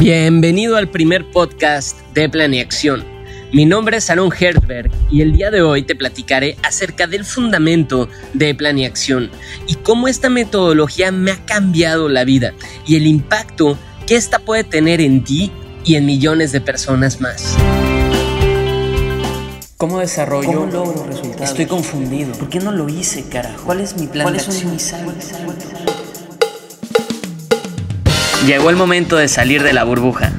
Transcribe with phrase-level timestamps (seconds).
[0.00, 3.04] Bienvenido al primer podcast de Planeación.
[3.52, 8.08] Mi nombre es Aaron Herzberg y el día de hoy te platicaré acerca del fundamento
[8.32, 9.28] de Planeación
[9.66, 12.54] y cómo esta metodología me ha cambiado la vida
[12.86, 13.76] y el impacto
[14.06, 15.50] que esta puede tener en ti
[15.84, 17.56] y en millones de personas más.
[19.78, 20.48] ¿Cómo desarrollo?
[20.48, 21.50] ¿Cómo logro resultados?
[21.50, 22.32] Estoy confundido.
[22.32, 23.64] ¿Por qué no lo hice, carajo?
[23.64, 25.06] ¿Cuál es mi plan ¿Cuáles de son acción?
[25.06, 25.77] mis
[28.46, 30.32] Llegó el momento de salir de la burbuja.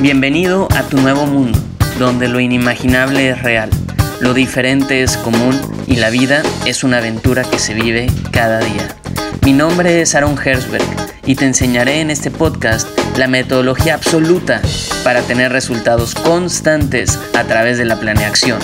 [0.00, 1.58] Bienvenido a tu nuevo mundo,
[1.98, 3.68] donde lo inimaginable es real,
[4.20, 8.96] lo diferente es común y la vida es una aventura que se vive cada día.
[9.42, 10.84] Mi nombre es Aaron Herzberg
[11.26, 14.62] y te enseñaré en este podcast la metodología absoluta
[15.02, 18.60] para tener resultados constantes a través de la planeación.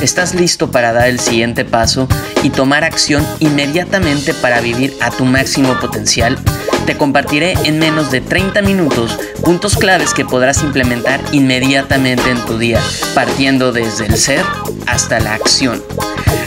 [0.00, 2.08] ¿Estás listo para dar el siguiente paso
[2.42, 6.38] y tomar acción inmediatamente para vivir a tu máximo potencial?
[6.86, 12.58] Te compartiré en menos de 30 minutos puntos claves que podrás implementar inmediatamente en tu
[12.58, 12.80] día,
[13.12, 14.44] partiendo desde el ser
[14.86, 15.82] hasta la acción,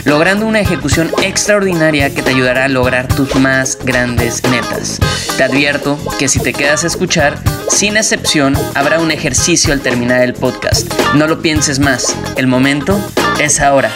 [0.06, 4.98] logrando una ejecución extraordinaria que te ayudará a lograr tus más grandes metas.
[5.36, 7.38] Te advierto que si te quedas a escuchar,
[7.68, 10.90] sin excepción, habrá un ejercicio al terminar el podcast.
[11.14, 12.98] No lo pienses más, el momento
[13.38, 13.92] es ahora.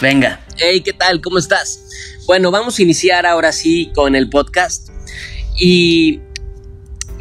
[0.00, 0.40] Venga.
[0.56, 1.20] Hey, ¿qué tal?
[1.20, 1.80] ¿Cómo estás?
[2.26, 4.91] Bueno, vamos a iniciar ahora sí con el podcast.
[5.64, 6.18] Y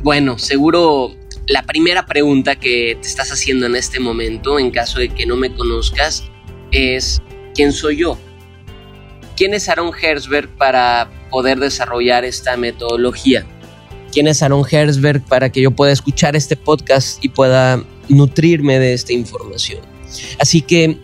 [0.02, 1.14] bueno, seguro
[1.46, 5.36] la primera pregunta que te estás haciendo en este momento, en caso de que no
[5.36, 6.24] me conozcas,
[6.72, 7.22] es
[7.54, 8.18] ¿quién soy yo?
[9.38, 13.46] ¿Quién es Aaron Herzberg para poder desarrollar esta metodología?
[14.12, 18.94] ¿Quién es Aaron Herzberg para que yo pueda escuchar este podcast y pueda nutrirme de
[18.94, 19.82] esta información?
[20.40, 20.98] Así que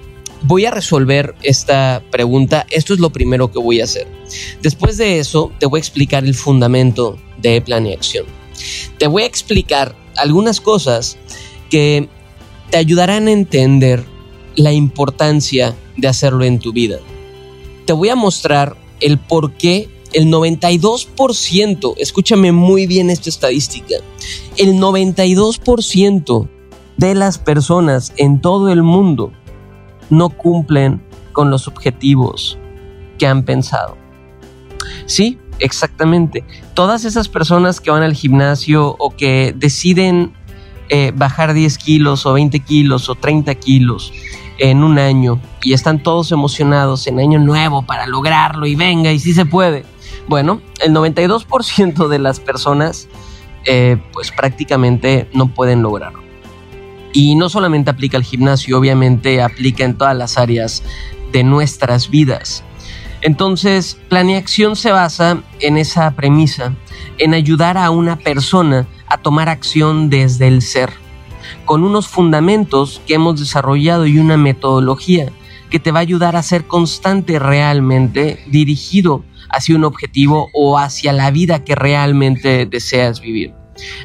[0.43, 2.65] voy a resolver esta pregunta.
[2.69, 4.07] Esto es lo primero que voy a hacer.
[4.61, 8.25] Después de eso, te voy a explicar el fundamento de planeación.
[8.97, 11.17] Te voy a explicar algunas cosas
[11.69, 12.09] que
[12.69, 14.03] te ayudarán a entender
[14.55, 16.99] la importancia de hacerlo en tu vida.
[17.85, 23.97] Te voy a mostrar el por qué el 92%, escúchame muy bien esta estadística,
[24.57, 26.47] el 92%
[26.97, 29.31] de las personas en todo el mundo
[30.09, 31.01] no cumplen
[31.33, 32.57] con los objetivos
[33.17, 33.97] que han pensado.
[35.05, 36.43] Sí, exactamente.
[36.73, 40.33] Todas esas personas que van al gimnasio o que deciden
[40.89, 44.13] eh, bajar 10 kilos o 20 kilos o 30 kilos
[44.57, 49.19] en un año y están todos emocionados en año nuevo para lograrlo y venga y
[49.19, 49.85] si se puede.
[50.27, 53.07] Bueno, el 92% de las personas
[53.65, 56.26] eh, pues prácticamente no pueden lograrlo.
[57.17, 60.83] Y no solamente aplica al gimnasio, obviamente aplica en todas las áreas
[61.31, 62.63] de nuestras vidas.
[63.21, 66.75] Entonces, planeación se basa en esa premisa,
[67.17, 70.91] en ayudar a una persona a tomar acción desde el ser,
[71.65, 75.31] con unos fundamentos que hemos desarrollado y una metodología
[75.71, 81.13] que te va a ayudar a ser constante realmente dirigido hacia un objetivo o hacia
[81.13, 83.55] la vida que realmente deseas vivir.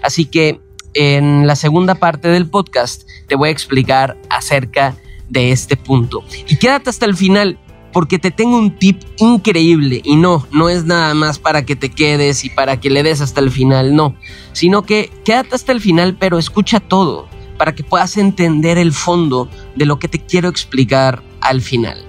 [0.02, 0.62] Así que
[0.94, 4.96] en la segunda parte del podcast te voy a explicar acerca
[5.28, 6.24] de este punto.
[6.48, 7.58] Y quédate hasta el final
[7.92, 11.90] porque te tengo un tip increíble y no, no es nada más para que te
[11.90, 14.16] quedes y para que le des hasta el final, no,
[14.52, 19.48] sino que quédate hasta el final pero escucha todo para que puedas entender el fondo
[19.76, 22.02] de lo que te quiero explicar al final.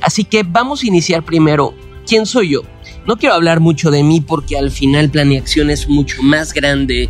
[0.00, 1.74] Así que vamos a iniciar primero,
[2.06, 2.62] ¿quién soy yo?
[3.06, 7.08] No quiero hablar mucho de mí porque al final Planeación es mucho más grande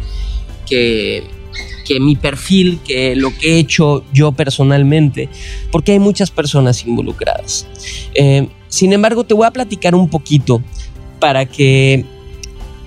[0.67, 1.25] que,
[1.87, 5.29] que mi perfil, que lo que he hecho yo personalmente,
[5.71, 7.67] porque hay muchas personas involucradas.
[8.15, 10.61] Eh, sin embargo, te voy a platicar un poquito
[11.21, 12.05] para que,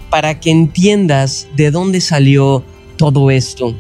[0.10, 2.64] para que entiendas de dónde salió
[2.98, 3.76] todo esto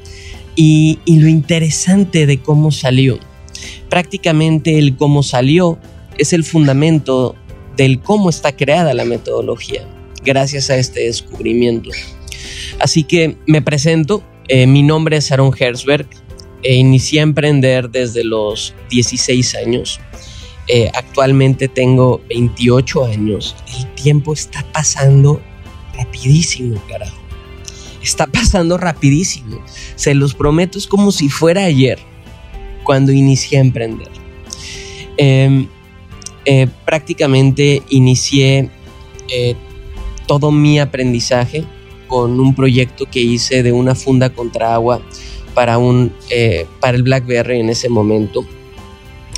[0.56, 3.20] y, y lo interesante de cómo salió.
[3.90, 5.78] Prácticamente el cómo salió
[6.18, 7.36] es el fundamento
[7.76, 9.88] del cómo está creada la metodología,
[10.24, 11.92] gracias a este descubrimiento.
[12.80, 16.08] Así que me presento, eh, mi nombre es Aaron Herzberg,
[16.62, 20.00] e inicié a emprender desde los 16 años.
[20.68, 23.56] Eh, actualmente tengo 28 años.
[23.78, 25.42] El tiempo está pasando
[25.96, 27.18] rapidísimo, carajo.
[28.04, 29.64] Está pasando rapidísimo.
[29.96, 32.00] Se los prometo, es como si fuera ayer
[32.84, 34.10] cuando inicié a emprender.
[35.18, 35.68] Eh,
[36.46, 38.70] eh, prácticamente inicié
[39.28, 39.56] eh,
[40.26, 41.66] todo mi aprendizaje
[42.10, 45.02] con un proyecto que hice de una funda contra agua
[45.54, 48.46] para, un, eh, para el BlackBerry en ese momento.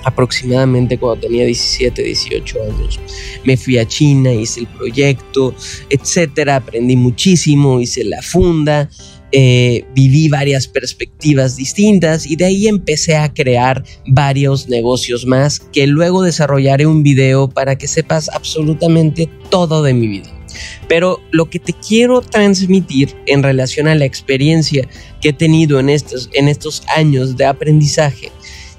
[0.04, 3.00] aproximadamente cuando tenía 17, 18 años.
[3.44, 5.54] Me fui a China, hice el proyecto,
[5.92, 8.90] etcétera, aprendí muchísimo, hice la funda,
[9.32, 15.88] eh, viví varias perspectivas distintas y de ahí empecé a crear varios negocios más que
[15.88, 20.41] luego desarrollaré un video para que sepas absolutamente todo de mi vida.
[20.88, 24.88] Pero lo que te quiero transmitir en relación a la experiencia
[25.22, 28.32] que he tenido en estos, en estos años de aprendizaje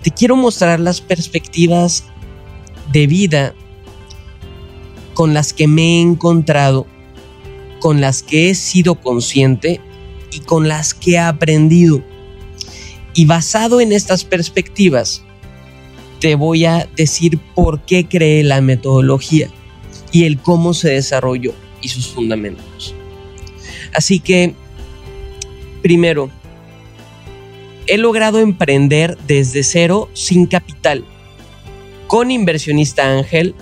[0.02, 2.04] te quiero mostrar las perspectivas
[2.92, 3.54] de vida
[5.14, 6.86] con las que me he encontrado,
[7.78, 9.80] con las que he sido consciente
[10.32, 12.02] y con las que he aprendido.
[13.14, 15.22] Y basado en estas perspectivas,
[16.18, 19.50] te voy a decir por qué creé la metodología
[20.10, 22.94] y el cómo se desarrolló y sus fundamentos.
[23.92, 24.54] Así que,
[25.82, 26.30] primero,
[27.86, 31.04] he logrado emprender desde cero sin capital,
[32.06, 33.54] con inversionista ángel,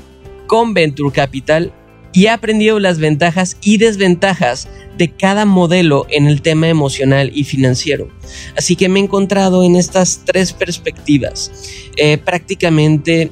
[0.46, 1.72] con Venture Capital
[2.12, 4.68] y he aprendido las ventajas y desventajas
[4.98, 8.08] de cada modelo en el tema emocional y financiero.
[8.56, 11.52] Así que me he encontrado en estas tres perspectivas.
[11.96, 13.30] Eh, prácticamente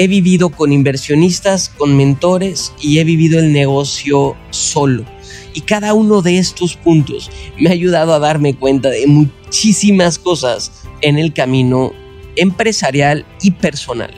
[0.00, 5.04] he vivido con inversionistas, con mentores y he vivido el negocio solo.
[5.52, 10.84] Y cada uno de estos puntos me ha ayudado a darme cuenta de muchísimas cosas
[11.02, 11.92] en el camino
[12.36, 14.10] empresarial y personal.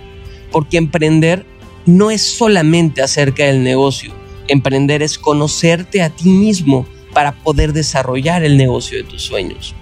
[0.52, 1.44] Porque emprender
[1.84, 4.12] no es solamente acerca del negocio.
[4.46, 9.75] Emprender es conocerte a ti mismo para poder desarrollar el negocio de tus sueños.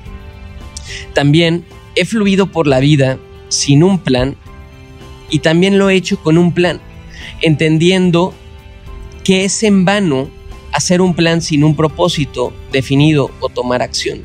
[1.12, 1.62] También
[1.94, 3.18] he fluido por la vida
[3.50, 4.38] sin un plan
[5.30, 6.80] y también lo he hecho con un plan,
[7.40, 8.34] entendiendo
[9.24, 10.30] que es en vano
[10.72, 14.24] hacer un plan sin un propósito definido o tomar acción.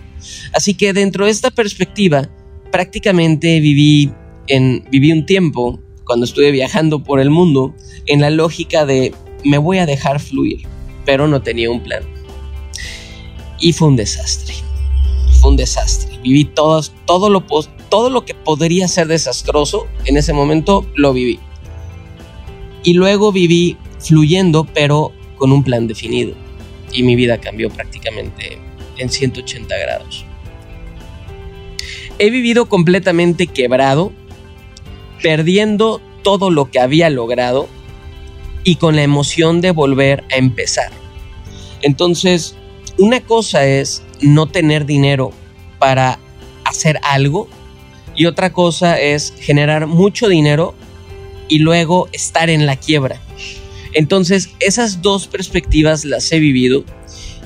[0.54, 2.30] Así que dentro de esta perspectiva,
[2.72, 4.12] prácticamente viví,
[4.52, 7.75] un tiempo, cuando estuve viajando por el mundo,
[8.06, 9.13] en la lógica de
[9.44, 10.68] me voy a dejar fluir,
[11.06, 12.04] pero no tenía un plan.
[13.60, 14.54] Y fue un desastre.
[15.40, 16.18] Fue un desastre.
[16.24, 17.46] Viví todo, todo, lo,
[17.90, 21.40] todo lo que podría ser desastroso en ese momento, lo viví.
[22.84, 26.34] Y luego viví fluyendo, pero con un plan definido.
[26.92, 28.60] Y mi vida cambió prácticamente
[28.98, 30.26] en 180 grados.
[32.20, 34.12] He vivido completamente quebrado,
[35.22, 37.68] perdiendo todo lo que había logrado
[38.64, 40.92] y con la emoción de volver a empezar.
[41.82, 42.56] Entonces,
[42.98, 45.32] una cosa es no tener dinero
[45.78, 46.20] para
[46.64, 47.48] hacer algo
[48.16, 50.74] y otra cosa es generar mucho dinero
[51.48, 53.22] y luego estar en la quiebra.
[53.94, 56.84] Entonces, esas dos perspectivas las he vivido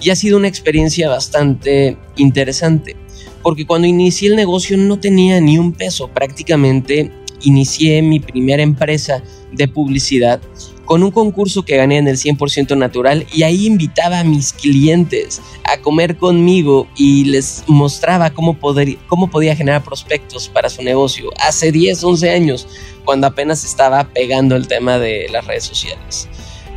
[0.01, 2.95] y ha sido una experiencia bastante interesante,
[3.43, 7.11] porque cuando inicié el negocio no tenía ni un peso, prácticamente
[7.41, 10.41] inicié mi primera empresa de publicidad
[10.89, 15.39] con un concurso que gané en el 100% natural y ahí invitaba a mis clientes
[15.63, 21.29] a comer conmigo y les mostraba cómo, poder, cómo podía generar prospectos para su negocio
[21.39, 22.67] hace 10, 11 años,
[23.05, 26.27] cuando apenas estaba pegando el tema de las redes sociales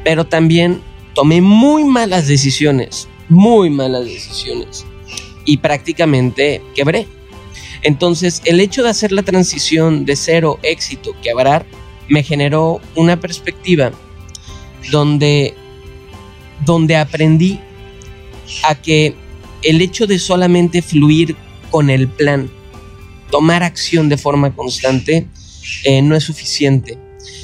[0.05, 0.82] pero también
[1.14, 4.85] tomé muy malas decisiones, muy malas decisiones
[5.47, 7.06] y prácticamente quebré.
[7.81, 11.64] Entonces el hecho de hacer la transición de cero éxito, quebrar,
[12.08, 13.93] me generó una perspectiva
[14.90, 15.54] donde,
[16.64, 17.60] donde aprendí
[18.64, 19.14] a que
[19.62, 21.37] el hecho de solamente fluir
[21.71, 22.50] con el plan,
[23.30, 25.28] tomar acción de forma constante,
[25.85, 26.99] eh, no es suficiente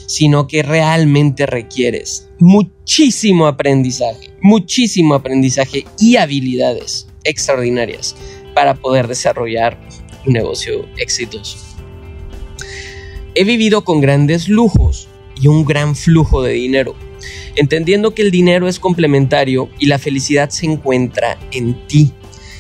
[0.09, 8.17] sino que realmente requieres muchísimo aprendizaje, muchísimo aprendizaje y habilidades extraordinarias
[8.55, 9.79] para poder desarrollar
[10.27, 11.68] un negocio exitoso.
[13.35, 15.09] He vivido con grandes lujos
[15.41, 16.95] y un gran flujo de dinero,
[17.55, 22.13] entendiendo que el dinero es complementario y la felicidad se encuentra en ti.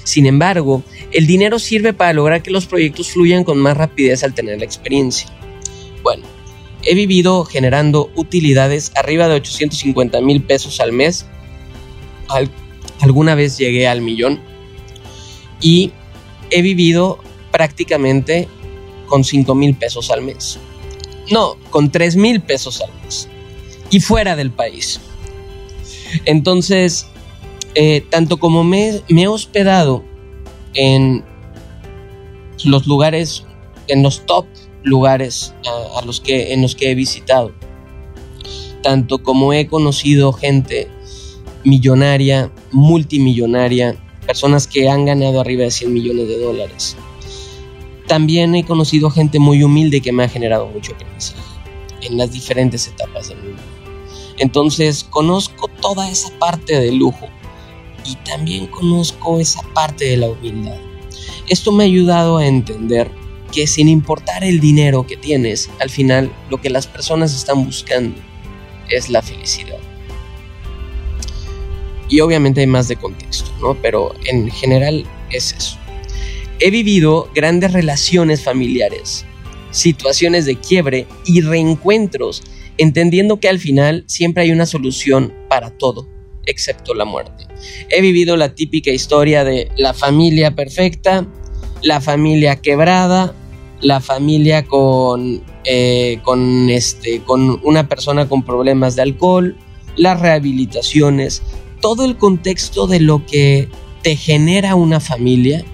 [0.04, 0.82] Sin embargo,
[1.12, 4.64] el dinero sirve para lograr que los proyectos fluyan con más rapidez al tener la
[4.64, 5.28] experiencia.
[6.02, 6.24] Bueno,
[6.82, 11.26] he vivido generando utilidades arriba de 850 mil pesos al mes.
[13.00, 14.40] alguna vez llegué al millón.
[15.60, 15.92] Y
[16.50, 17.18] he vivido
[17.50, 18.48] prácticamente
[19.08, 20.58] con 5 mil pesos al mes.
[21.30, 23.28] No, con 3 mil pesos al mes.
[23.90, 25.00] Y fuera del país.
[26.24, 27.06] Entonces,
[27.74, 30.04] eh, tanto como me, he hospedado
[30.74, 31.24] en
[32.64, 33.44] los lugares,
[33.88, 34.46] en los top
[34.82, 35.54] lugares
[35.96, 37.52] a, los que, en los que he visitado.
[38.82, 40.88] Tanto como he conocido gente
[41.64, 43.96] millonaria, multimillonaria,
[44.26, 46.96] personas que han ganado arriba de 100 millones de dólares.
[48.08, 51.42] También he conocido gente muy humilde que me ha generado mucho aprendizaje
[52.02, 53.62] en las diferentes etapas de mi vida.
[54.38, 57.28] Entonces conozco toda esa parte del lujo
[58.04, 60.78] y también conozco esa parte de la humildad.
[61.48, 63.10] Esto me ha ayudado a entender
[63.52, 68.20] que sin importar el dinero que tienes, al final lo que las personas están buscando
[68.88, 69.78] es la felicidad.
[72.08, 73.74] Y obviamente hay más de contexto, ¿no?
[73.74, 75.77] Pero en general es eso.
[76.60, 79.24] He vivido grandes relaciones familiares,
[79.70, 82.42] situaciones de quiebre y reencuentros,
[82.78, 86.08] entendiendo que al final siempre hay una solución para todo,
[86.46, 87.46] excepto la muerte.
[87.90, 91.28] He vivido la típica historia de la familia perfecta,
[91.82, 93.34] la familia quebrada,
[93.80, 99.56] la familia con, eh, con, este, con una persona con problemas de alcohol,
[99.96, 101.40] las rehabilitaciones,
[101.80, 103.68] todo el contexto de lo que
[104.02, 105.64] te genera una familia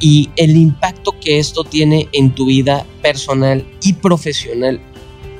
[0.00, 4.80] y el impacto que esto tiene en tu vida personal y profesional.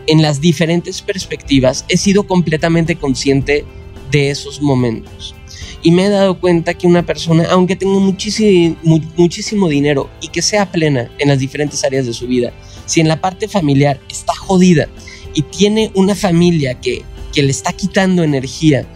[0.07, 3.65] En las diferentes perspectivas he sido completamente consciente
[4.11, 5.35] de esos momentos.
[5.83, 8.77] Y me he dado cuenta que una persona, aunque tenga muchísimo,
[9.17, 12.53] muchísimo dinero y que sea plena en las diferentes áreas de su vida,
[12.85, 14.89] si en la parte familiar está jodida
[15.33, 17.03] y tiene una familia que,
[17.33, 18.87] que le está quitando energía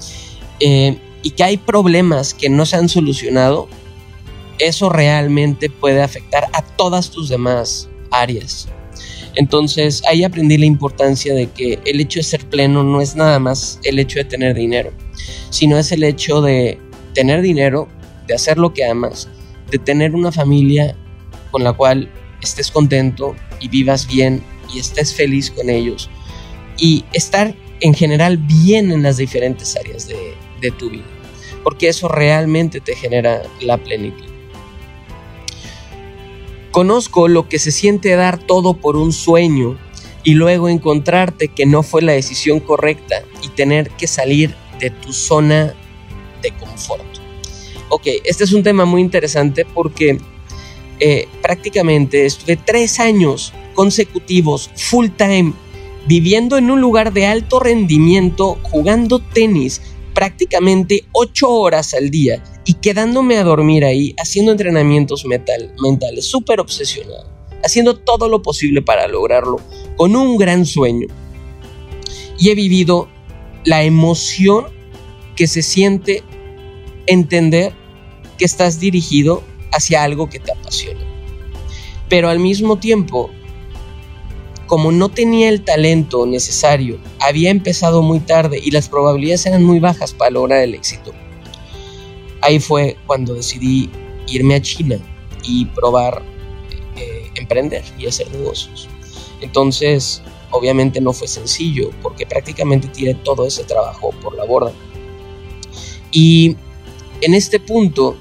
[0.60, 3.68] eh, y que hay problemas que no se han solucionado,
[4.58, 8.68] eso realmente puede afectar a todas tus demás áreas.
[9.36, 13.38] Entonces ahí aprendí la importancia de que el hecho de ser pleno no es nada
[13.38, 14.92] más el hecho de tener dinero,
[15.50, 16.78] sino es el hecho de
[17.14, 17.88] tener dinero,
[18.26, 19.28] de hacer lo que amas,
[19.70, 20.96] de tener una familia
[21.50, 22.10] con la cual
[22.42, 24.42] estés contento y vivas bien
[24.72, 26.08] y estés feliz con ellos
[26.78, 31.04] y estar en general bien en las diferentes áreas de, de tu vida,
[31.62, 34.33] porque eso realmente te genera la plenitud.
[36.74, 39.78] Conozco lo que se siente dar todo por un sueño
[40.24, 45.12] y luego encontrarte que no fue la decisión correcta y tener que salir de tu
[45.12, 45.72] zona
[46.42, 47.04] de confort.
[47.90, 50.18] Ok, este es un tema muy interesante porque
[50.98, 55.52] eh, prácticamente estuve tres años consecutivos, full time,
[56.08, 59.80] viviendo en un lugar de alto rendimiento, jugando tenis
[60.14, 67.28] prácticamente ocho horas al día y quedándome a dormir ahí, haciendo entrenamientos mentales, súper obsesionado,
[67.62, 69.60] haciendo todo lo posible para lograrlo,
[69.96, 71.08] con un gran sueño.
[72.38, 73.08] Y he vivido
[73.64, 74.66] la emoción
[75.36, 76.22] que se siente
[77.06, 77.72] entender
[78.38, 79.42] que estás dirigido
[79.72, 81.00] hacia algo que te apasiona.
[82.08, 83.30] Pero al mismo tiempo,
[84.74, 89.78] como no tenía el talento necesario, había empezado muy tarde y las probabilidades eran muy
[89.78, 91.14] bajas para lograr el éxito
[92.44, 93.90] ahí fue cuando decidí
[94.28, 94.98] irme a China
[95.42, 96.22] y probar
[96.96, 98.88] eh, emprender y hacer negocios.
[99.40, 104.72] Entonces, obviamente no fue sencillo porque prácticamente tiré todo ese trabajo por la borda.
[106.12, 106.56] Y
[107.22, 108.16] en este punto,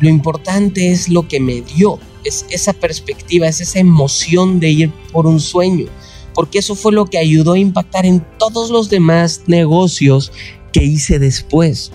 [0.00, 4.92] lo importante es lo que me dio, es esa perspectiva, es esa emoción de ir
[5.12, 5.86] por un sueño,
[6.34, 10.32] porque eso fue lo que ayudó a impactar en todos los demás negocios
[10.72, 11.90] que hice después.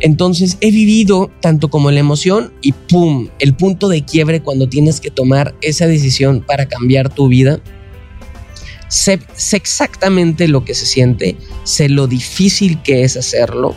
[0.00, 3.28] Entonces he vivido tanto como la emoción y ¡pum!
[3.38, 7.60] El punto de quiebre cuando tienes que tomar esa decisión para cambiar tu vida.
[8.88, 9.20] Sé,
[9.52, 13.74] exactamente lo que se siente, sé lo difícil que es hacerlo,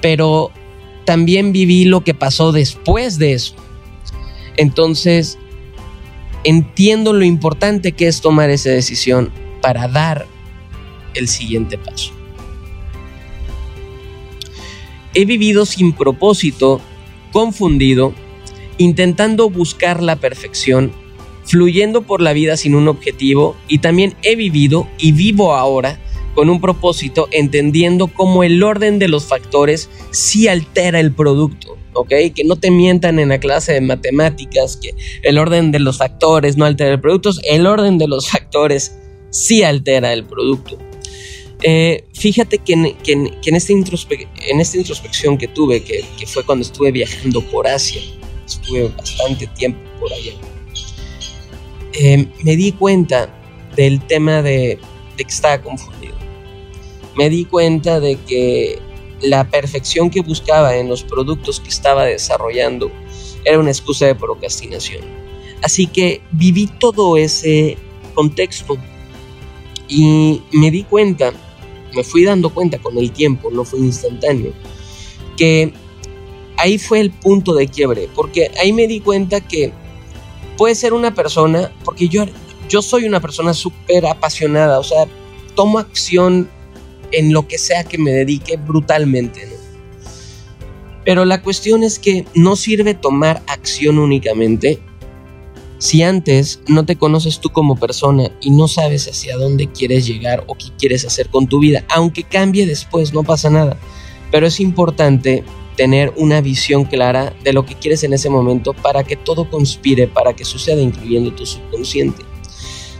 [0.00, 0.50] pero
[1.04, 3.56] también viví lo que pasó después de eso.
[4.56, 5.38] Entonces
[6.44, 9.30] entiendo lo importante que es tomar esa decisión
[9.60, 10.26] para dar
[11.14, 12.12] el siguiente paso.
[15.14, 16.80] He vivido sin propósito,
[17.32, 18.14] confundido,
[18.78, 20.90] intentando buscar la perfección,
[21.44, 25.98] fluyendo por la vida sin un objetivo y también he vivido y vivo ahora
[26.34, 32.08] con un propósito, entendiendo cómo el orden de los factores sí altera el producto, ¿ok?
[32.34, 36.56] Que no te mientan en la clase de matemáticas, que el orden de los factores
[36.56, 38.96] no altera el producto, el orden de los factores
[39.30, 40.78] sí altera el producto.
[41.62, 48.02] Eh, fíjate que, en, esta introspección que tuve, que, fue cuando estuve viajando por Asia,
[48.44, 50.32] estuve bastante tiempo por allá,
[51.94, 53.32] eh, me di cuenta
[53.76, 54.78] del tema de,
[55.16, 56.14] de que estaba confundido.
[57.16, 58.78] Me di cuenta de que
[59.22, 62.90] la perfección que buscaba en los productos que estaba desarrollando
[63.44, 65.02] era una excusa de procrastinación.
[65.62, 67.76] Así que viví todo ese
[68.14, 68.76] contexto
[69.88, 71.32] y me di cuenta
[71.94, 74.52] me fui dando cuenta con el tiempo, no fue instantáneo,
[75.36, 75.72] que
[76.56, 79.72] ahí fue el punto de quiebre, porque ahí me di cuenta que
[80.56, 82.24] puede ser una persona, porque yo,
[82.68, 85.06] yo soy una persona súper apasionada, o sea,
[85.54, 86.48] tomo acción
[87.12, 89.48] en lo que sea que me dedique brutalmente.
[91.04, 94.80] Pero la cuestión es que no sirve tomar acción únicamente
[95.82, 100.44] si antes no te conoces tú como persona y no sabes hacia dónde quieres llegar
[100.46, 103.76] o qué quieres hacer con tu vida, aunque cambie después, no pasa nada.
[104.30, 105.42] Pero es importante
[105.76, 110.06] tener una visión clara de lo que quieres en ese momento para que todo conspire,
[110.06, 112.22] para que suceda, incluyendo tu subconsciente.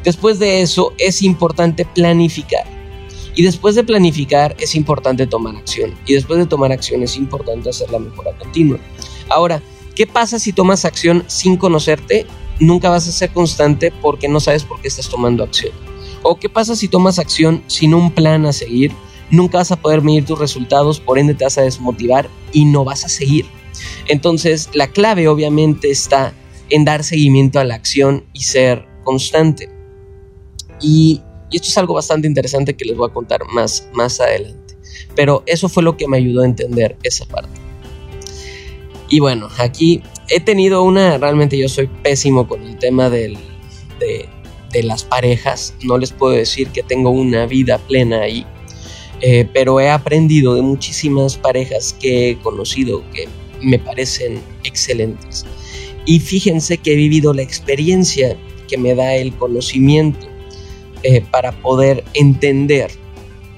[0.03, 2.82] Después de eso es importante planificar.
[3.35, 5.95] Y después de planificar es importante tomar acción.
[6.07, 8.79] Y después de tomar acción es importante hacer la mejora continua.
[9.29, 9.63] Ahora,
[9.95, 12.27] ¿qué pasa si tomas acción sin conocerte?
[12.61, 15.73] Nunca vas a ser constante porque no sabes por qué estás tomando acción.
[16.23, 18.93] ¿O qué pasa si tomas acción sin un plan a seguir?
[19.31, 22.85] Nunca vas a poder medir tus resultados, por ende te vas a desmotivar y no
[22.85, 23.47] vas a seguir.
[24.07, 26.35] Entonces, la clave obviamente está
[26.69, 29.71] en dar seguimiento a la acción y ser constante.
[30.81, 31.23] Y
[31.53, 34.75] y esto es algo bastante interesante que les voy a contar más, más adelante.
[35.15, 37.61] Pero eso fue lo que me ayudó a entender esa parte.
[39.09, 43.37] Y bueno, aquí he tenido una, realmente yo soy pésimo con el tema del,
[44.01, 45.75] de, las parejas.
[45.83, 48.47] No les puedo decir que tengo una vida plena ahí.
[49.21, 53.29] Eh, pero he aprendido de muchísimas parejas que he conocido que
[53.61, 55.45] me parecen excelentes.
[56.07, 60.32] Y fíjense que he vivido la experiencia que me da el conocimiento
[61.03, 62.91] eh, para poder entender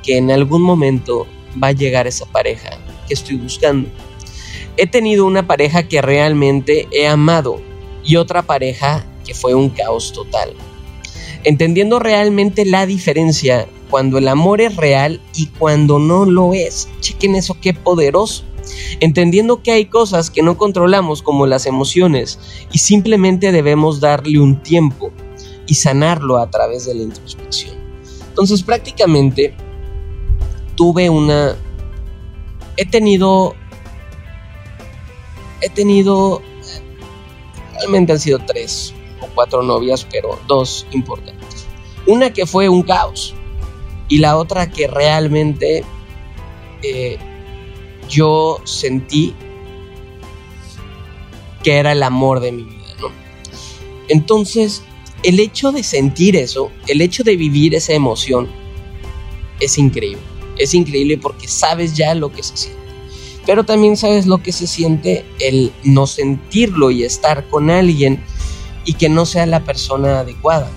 [0.02, 1.26] que en algún momento
[1.62, 3.88] va a llegar esa pareja que estoy buscando.
[4.76, 7.60] He tenido una pareja que realmente he amado
[8.02, 10.52] y otra pareja que fue un caos total.
[11.44, 16.88] Entendiendo realmente la diferencia cuando el amor es real y cuando no lo es.
[17.00, 18.44] Chequen eso, qué poderoso.
[19.00, 22.38] Entendiendo que hay cosas que no controlamos como las emociones
[22.72, 25.12] y simplemente debemos darle un tiempo
[25.66, 27.76] y sanarlo a través de la introspección.
[28.28, 29.54] Entonces prácticamente
[30.74, 31.56] tuve una...
[32.76, 33.54] He tenido...
[35.60, 36.42] He tenido...
[37.74, 41.66] Realmente han sido tres o cuatro novias, pero dos importantes.
[42.06, 43.34] Una que fue un caos
[44.08, 45.84] y la otra que realmente
[46.82, 47.18] eh,
[48.08, 49.34] yo sentí
[51.62, 53.08] que era el amor de mi vida, ¿no?
[54.08, 54.82] Entonces,
[55.24, 58.46] el hecho de sentir eso, el hecho de vivir esa emoción,
[59.58, 60.22] es increíble.
[60.58, 62.80] Es increíble porque sabes ya lo que se siente.
[63.46, 68.22] Pero también sabes lo que se siente el no sentirlo y estar con alguien
[68.84, 70.70] y que no sea la persona adecuada.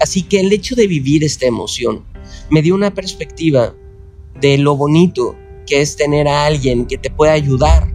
[0.00, 2.04] Así que el hecho de vivir esta emoción
[2.50, 3.74] me dio una perspectiva
[4.40, 7.92] de lo bonito que es tener a alguien que te pueda ayudar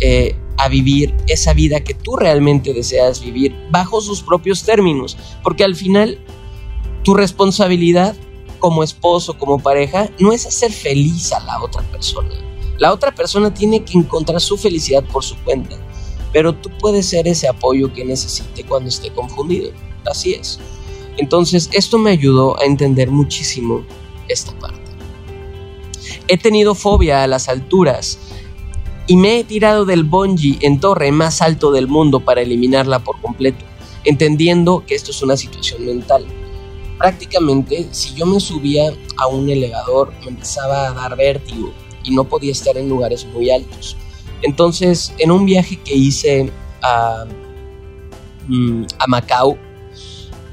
[0.00, 5.64] eh, a vivir esa vida que tú realmente deseas vivir bajo sus propios términos, porque
[5.64, 6.18] al final
[7.02, 8.16] tu responsabilidad
[8.58, 12.34] como esposo, como pareja, no es hacer feliz a la otra persona.
[12.78, 15.76] La otra persona tiene que encontrar su felicidad por su cuenta,
[16.32, 19.70] pero tú puedes ser ese apoyo que necesite cuando esté confundido.
[20.04, 20.58] Así es.
[21.16, 23.84] Entonces, esto me ayudó a entender muchísimo
[24.28, 24.80] esta parte.
[26.28, 28.18] He tenido fobia a las alturas
[29.06, 33.20] y me he tirado del bungee en torre más alto del mundo para eliminarla por
[33.20, 33.64] completo,
[34.04, 36.26] entendiendo que esto es una situación mental.
[36.98, 41.72] Prácticamente, si yo me subía a un elevador, me empezaba a dar vértigo
[42.04, 43.96] y no podía estar en lugares muy altos.
[44.42, 46.50] Entonces, en un viaje que hice
[46.82, 47.26] a,
[48.48, 49.58] mm, a Macao,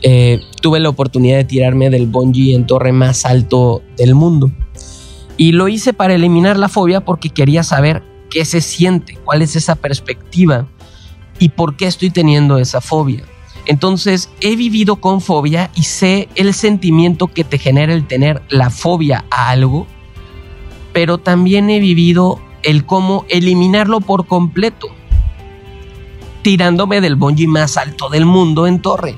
[0.01, 4.51] eh, tuve la oportunidad de tirarme del bungee en torre más alto del mundo.
[5.37, 8.03] Y lo hice para eliminar la fobia porque quería saber
[8.33, 10.65] qué se siente, cuál es esa perspectiva
[11.37, 13.23] y por qué estoy teniendo esa fobia.
[13.67, 18.71] Entonces he vivido con fobia y sé el sentimiento que te genera el tener la
[18.71, 19.85] fobia a algo,
[20.93, 24.87] pero también he vivido el cómo eliminarlo por completo,
[26.41, 29.15] tirándome del bungee más alto del mundo en torre.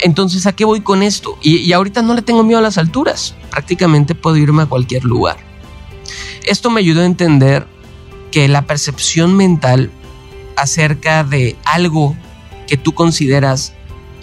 [0.00, 1.38] Entonces, ¿a qué voy con esto?
[1.42, 5.04] Y, y ahorita no le tengo miedo a las alturas, prácticamente puedo irme a cualquier
[5.04, 5.36] lugar.
[6.46, 7.73] Esto me ayudó a entender
[8.34, 9.92] que la percepción mental
[10.56, 12.16] acerca de algo
[12.66, 13.74] que tú consideras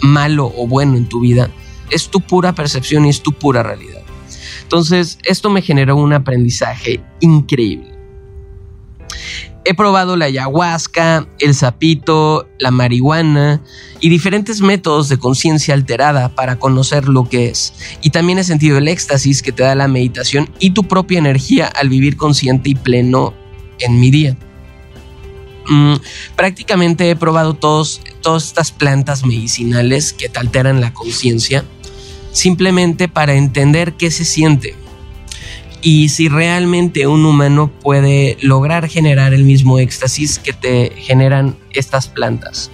[0.02, 1.48] malo o bueno en tu vida
[1.90, 4.02] es tu pura percepción y es tu pura realidad.
[4.64, 7.90] Entonces, esto me generó un aprendizaje increíble.
[9.64, 13.62] He probado la ayahuasca, el sapito, la marihuana
[14.00, 17.72] y diferentes métodos de conciencia alterada para conocer lo que es.
[18.02, 21.66] Y también he sentido el éxtasis que te da la meditación y tu propia energía
[21.66, 23.40] al vivir consciente y pleno
[23.78, 24.36] en mi día.
[25.68, 25.94] Mm,
[26.36, 31.64] prácticamente he probado todos, todas estas plantas medicinales que te alteran la conciencia,
[32.32, 34.74] simplemente para entender qué se siente
[35.82, 42.06] y si realmente un humano puede lograr generar el mismo éxtasis que te generan estas
[42.06, 42.70] plantas.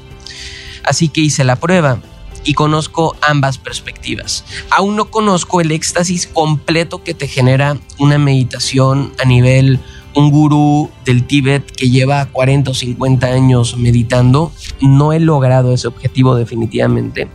[0.85, 2.01] Así que hice la prueba
[2.45, 4.45] y conozco ambas perspectivas.
[4.71, 9.81] Aún no conozco el éxtasis completo que te genera una meditación a nivel
[10.19, 14.51] un gurú del Tíbet que lleva 40 o 50 años meditando.
[14.81, 17.29] No he logrado ese objetivo definitivamente,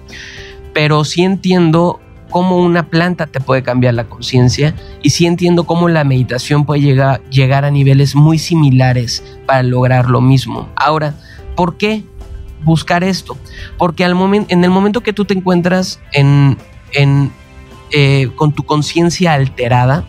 [0.73, 5.87] pero sí entiendo cómo una planta te puede cambiar la conciencia y sí entiendo cómo
[5.87, 10.67] la meditación puede llegar, llegar a niveles muy similares para lograr lo mismo.
[10.75, 11.15] Ahora,
[11.55, 12.03] ¿por qué
[12.65, 13.37] buscar esto?
[13.77, 14.11] Porque al
[14.49, 16.57] en el momento que tú te encuentras en,
[17.91, 20.05] eh, con tu conciencia alterada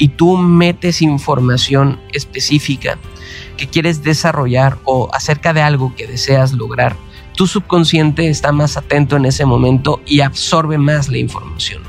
[0.00, 2.98] y tú metes información específica
[3.58, 6.96] que quieres desarrollar o acerca de algo que deseas lograr,
[7.36, 11.82] tu subconsciente está más atento en ese momento y absorbe más la información.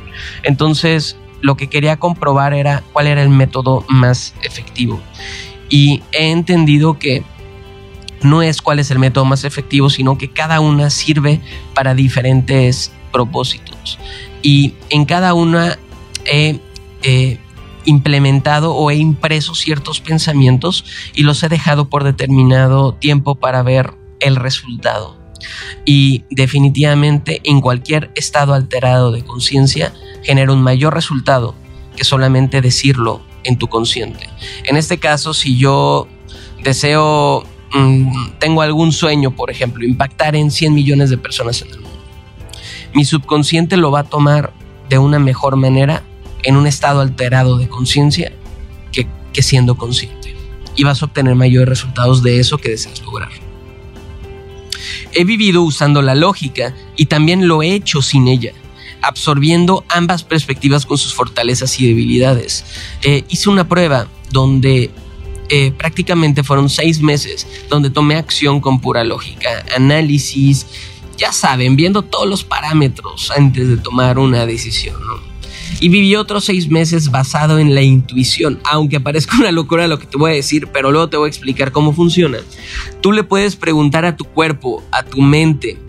[0.44, 5.00] Entonces, lo que quería comprobar era cuál era el método más efectivo.
[5.70, 7.24] Y he entendido que
[8.24, 11.40] no es cuál es el método más efectivo, sino que cada una sirve
[11.74, 13.98] para diferentes propósitos.
[14.42, 15.80] Y en cada una
[16.26, 16.60] he
[17.86, 23.94] implementado o he impreso ciertos pensamientos y los he dejado por determinado tiempo para ver
[24.20, 25.18] el resultado.
[25.86, 31.56] Y definitivamente en cualquier estado alterado de conciencia genera un mayor resultado
[31.96, 34.30] que solamente decirlo en tu consciente.
[34.66, 36.08] En este caso, si yo
[36.64, 41.80] deseo, mm, tengo algún sueño, por ejemplo, impactar en 100 millones de personas en el
[41.80, 41.90] mundo,
[42.94, 44.54] mi subconsciente lo va a tomar
[44.90, 46.04] de una mejor manera
[46.44, 48.34] en un estado alterado de conciencia
[48.92, 50.36] que, que siendo consciente.
[50.76, 53.30] Y vas a obtener mayores resultados de eso que deseas lograr.
[55.14, 58.54] He vivido usando la lógica y también lo he hecho sin ella,
[59.02, 62.66] absorbiendo ambas perspectivas con sus fortalezas y debilidades.
[63.04, 64.92] Eh, hice una prueba donde
[65.50, 70.66] eh, prácticamente fueron seis meses donde tomé acción con pura lógica, análisis,
[71.18, 74.96] ya saben, viendo todos los parámetros antes de tomar una decisión.
[75.06, 75.31] ¿no?
[75.82, 80.06] Y viví otros seis meses basado en la intuición, aunque parezca una locura lo que
[80.06, 82.38] te voy a decir, pero luego te voy a explicar cómo funciona.
[83.02, 85.80] Tú le puedes preguntar a tu cuerpo, a tu mente,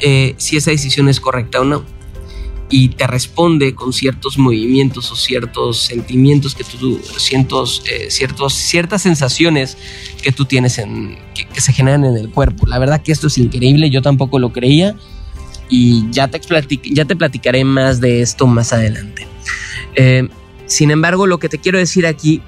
[0.00, 1.82] eh, si esa decisión es correcta o no.
[2.68, 9.00] Y te responde con ciertos movimientos o ciertos sentimientos que tú, sientos, eh, ciertos, ciertas
[9.00, 9.78] sensaciones
[10.22, 12.66] que tú tienes en, que se generan en el cuerpo.
[12.66, 14.94] La verdad que esto es increíble, yo tampoco lo creía
[15.72, 16.38] y ya te,
[16.84, 19.26] ya platicaré más de esto más adelante.
[19.94, 20.28] Eh,
[20.66, 22.42] sin embargo, lo que te quiero decir aquí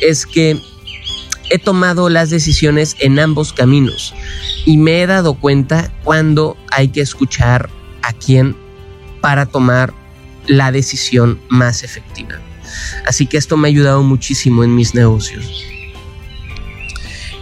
[0.00, 0.58] es que
[1.50, 4.14] he tomado las decisiones en ambos caminos
[4.64, 7.68] y me he dado cuenta cuando hay que escuchar
[8.00, 8.56] a quién
[9.20, 9.92] para tomar
[10.46, 12.40] la decisión más efectiva.
[13.06, 15.66] Así que esto me ha ayudado muchísimo en mis negocios.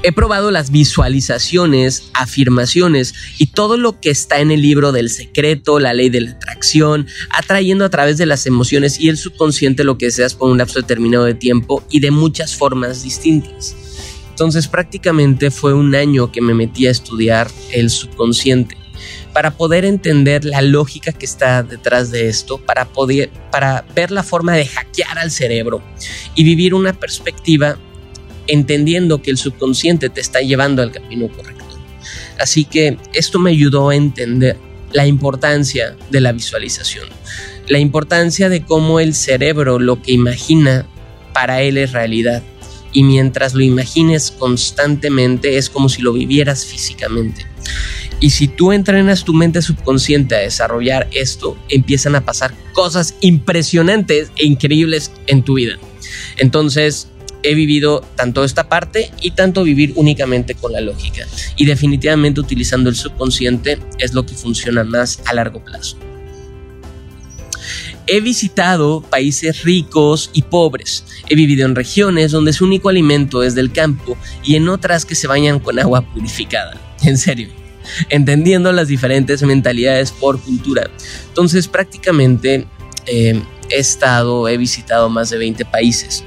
[0.05, 5.79] He probado las visualizaciones, afirmaciones y todo lo que está en el libro del secreto,
[5.79, 9.99] la ley de la atracción, atrayendo a través de las emociones y el subconsciente lo
[9.99, 13.77] que deseas por un lapso determinado de tiempo y de muchas formas distintas.
[14.31, 18.77] Entonces prácticamente fue un año que me metí a estudiar el subconsciente
[19.33, 24.25] para poder entender la lógica que está detrás de esto, para poder para ver la
[24.25, 25.81] forma de hackear al cerebro
[26.35, 27.79] y vivir una perspectiva
[28.47, 31.65] entendiendo que el subconsciente te está llevando al camino correcto.
[32.39, 34.57] Así que esto me ayudó a entender
[34.93, 37.09] la importancia de la visualización,
[37.69, 40.87] la importancia de cómo el cerebro lo que imagina
[41.33, 42.43] para él es realidad
[42.93, 47.47] y mientras lo imagines constantemente es como si lo vivieras físicamente.
[48.21, 54.31] Y si tú entrenas tu mente subconsciente a desarrollar esto, empiezan a pasar cosas impresionantes
[54.37, 55.79] e increíbles en tu vida.
[56.37, 57.09] Entonces,
[57.43, 61.27] he vivido tanto esta parte y tanto vivir únicamente con la lógica.
[61.57, 65.97] Y definitivamente utilizando el subconsciente es lo que funciona más a largo plazo.
[68.07, 71.05] He visitado países ricos y pobres.
[71.29, 75.15] He vivido en regiones donde su único alimento es del campo y en otras que
[75.15, 76.79] se bañan con agua purificada.
[77.03, 77.49] En serio.
[78.11, 80.89] Entendiendo las diferentes mentalidades por cultura.
[81.27, 82.69] Entonces prácticamente
[83.07, 86.25] eh, he estado, he visitado más de 20 países.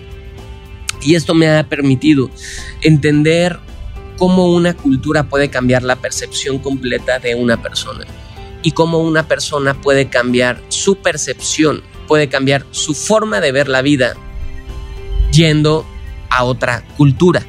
[1.06, 2.32] Y esto me ha permitido
[2.82, 3.60] entender
[4.18, 8.06] cómo una cultura puede cambiar la percepción completa de una persona
[8.64, 13.84] y cómo una persona puede cambiar su percepción, puede cambiar su forma de ver la
[13.84, 14.16] vida
[15.32, 15.86] yendo
[16.30, 17.46] a otra cultura.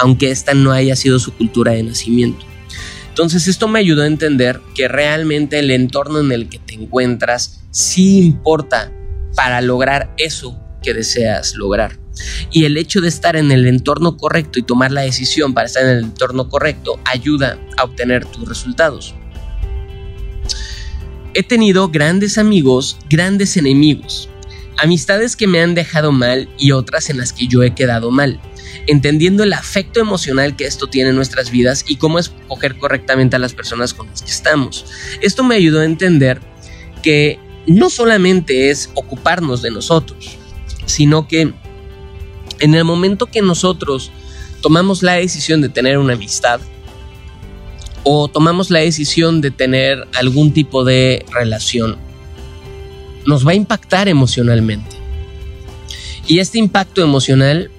[0.00, 2.46] aunque esta no haya sido su cultura de nacimiento.
[3.08, 7.64] Entonces esto me ayudó a entender que realmente el entorno en el que te encuentras
[7.72, 8.92] sí importa
[9.34, 11.98] para lograr eso que deseas lograr.
[12.50, 15.84] Y el hecho de estar en el entorno correcto y tomar la decisión para estar
[15.84, 19.14] en el entorno correcto ayuda a obtener tus resultados.
[21.34, 24.28] He tenido grandes amigos, grandes enemigos,
[24.78, 28.40] amistades que me han dejado mal y otras en las que yo he quedado mal,
[28.86, 33.38] entendiendo el afecto emocional que esto tiene en nuestras vidas y cómo escoger correctamente a
[33.38, 34.86] las personas con las que estamos.
[35.20, 36.40] Esto me ayudó a entender
[37.02, 40.38] que no solamente es ocuparnos de nosotros,
[40.86, 41.52] sino que
[42.60, 44.10] en el momento que nosotros
[44.62, 46.60] tomamos la decisión de tener una amistad
[48.02, 51.96] o tomamos la decisión de tener algún tipo de relación,
[53.26, 54.96] nos va a impactar emocionalmente.
[56.26, 57.70] Y este impacto emocional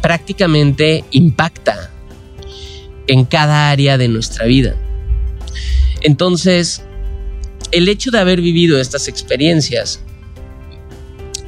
[0.00, 1.90] prácticamente impacta
[3.06, 4.76] en cada área de nuestra vida.
[6.02, 6.82] Entonces,
[7.72, 10.00] el hecho de haber vivido estas experiencias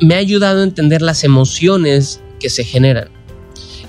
[0.02, 3.08] me ha ayudado a entender las emociones que se generan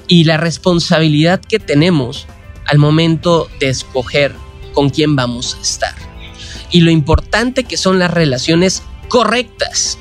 [0.07, 2.27] y la responsabilidad que tenemos
[2.65, 4.33] al momento de escoger
[4.73, 5.95] con quién vamos a estar.
[6.69, 9.97] Y lo importante que son las relaciones correctas.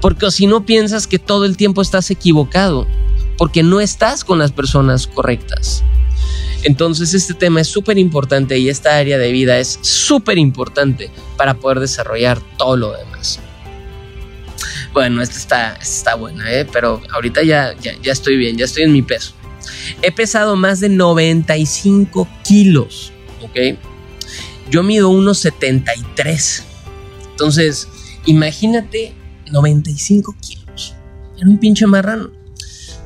[0.00, 2.86] Porque si no piensas que todo el tiempo estás equivocado,
[3.36, 5.82] porque no estás con las personas correctas.
[6.62, 11.54] Entonces este tema es súper importante y esta área de vida es súper importante para
[11.54, 13.40] poder desarrollar todo lo demás.
[14.94, 16.64] Bueno, esta está, buena, ¿eh?
[16.72, 19.34] pero ahorita ya, ya, ya estoy bien, ya estoy en mi peso.
[20.02, 23.76] He pesado más de 95 kilos, ¿ok?
[24.70, 26.64] Yo mido unos 73.
[27.28, 27.88] Entonces,
[28.24, 29.12] imagínate
[29.50, 30.94] 95 kilos.
[31.38, 32.30] Era un pinche marrano.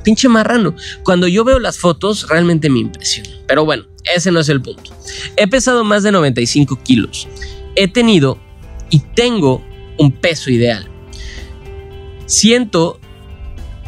[0.05, 0.77] Pinche marrano.
[1.05, 3.31] Cuando yo veo las fotos, realmente me impresiona.
[3.47, 4.95] Pero bueno, ese no es el punto.
[5.37, 7.27] He pesado más de 95 kilos.
[7.77, 8.39] He tenido
[8.91, 9.65] y tengo
[9.97, 10.98] un peso ideal
[12.29, 13.01] siento,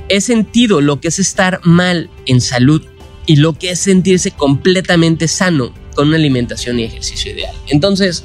[0.08, 2.82] he sentido lo que es estar mal en salud
[3.26, 7.54] y lo que es sentirse completamente sano con una alimentación y ejercicio ideal.
[7.68, 8.24] Entonces,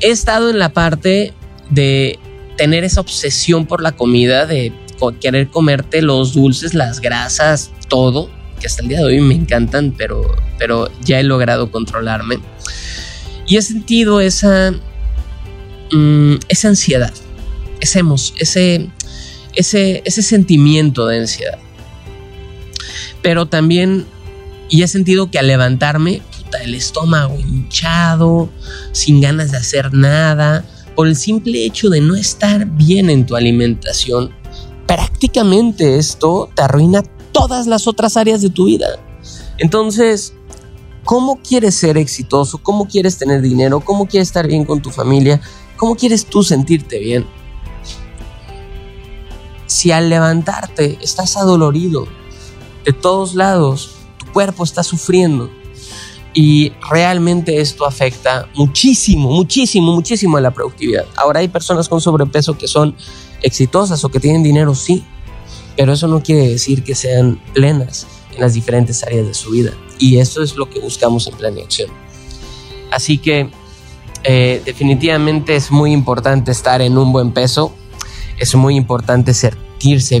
[0.00, 1.34] he estado en la parte
[1.68, 2.18] de
[2.56, 4.72] tener esa obsesión por la comida, de
[5.20, 9.94] querer comerte los dulces, las grasas, todo, que hasta el día de hoy me encantan,
[9.96, 10.24] pero,
[10.58, 12.38] pero ya he logrado controlarme.
[13.46, 14.72] Y he sentido esa,
[15.92, 17.12] mm, esa ansiedad,
[17.80, 18.02] ese,
[18.38, 18.88] ese,
[19.56, 21.58] ese, sentimiento de ansiedad.
[23.22, 24.06] Pero también,
[24.68, 26.22] y he sentido que al levantarme,
[26.62, 28.48] el estómago hinchado,
[28.92, 30.64] sin ganas de hacer nada,
[30.94, 34.30] por el simple hecho de no estar bien en tu alimentación,
[34.86, 38.86] prácticamente esto te arruina todas las otras áreas de tu vida.
[39.58, 40.32] Entonces,
[41.04, 42.58] ¿cómo quieres ser exitoso?
[42.58, 43.80] ¿Cómo quieres tener dinero?
[43.80, 45.40] ¿Cómo quieres estar bien con tu familia?
[45.76, 47.26] ¿Cómo quieres tú sentirte bien?
[49.76, 52.08] Si al levantarte estás adolorido
[52.86, 55.50] de todos lados, tu cuerpo está sufriendo
[56.32, 61.04] y realmente esto afecta muchísimo, muchísimo, muchísimo a la productividad.
[61.14, 62.96] Ahora hay personas con sobrepeso que son
[63.42, 65.04] exitosas o que tienen dinero, sí,
[65.76, 69.72] pero eso no quiere decir que sean plenas en las diferentes áreas de su vida.
[69.98, 71.90] Y eso es lo que buscamos en Planeación.
[72.90, 73.50] Así que
[74.24, 77.74] eh, definitivamente es muy importante estar en un buen peso.
[78.38, 79.65] Es muy importante ser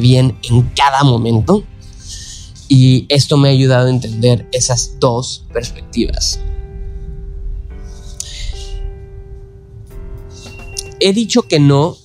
[0.00, 1.64] bien en cada momento.
[2.68, 6.40] Y esto me ha ayudado a entender esas dos perspectivas.
[10.98, 11.96] He dicho que no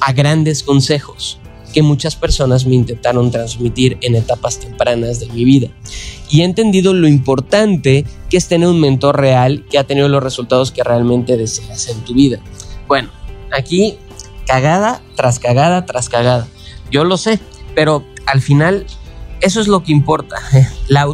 [0.00, 1.38] a grandes consejos
[1.72, 5.68] que muchas personas me intentaron transmitir en etapas tempranas de mi vida.
[6.28, 10.22] Y he entendido lo importante que es tener un mentor real que ha tenido los
[10.22, 12.40] resultados que realmente deseas en tu vida.
[12.88, 13.10] Bueno,
[13.52, 13.96] aquí
[14.46, 16.48] cagada tras cagada tras cagada.
[16.90, 17.40] Yo lo sé,
[17.74, 18.86] pero al final
[19.40, 20.36] eso es lo que importa,
[20.88, 21.06] la,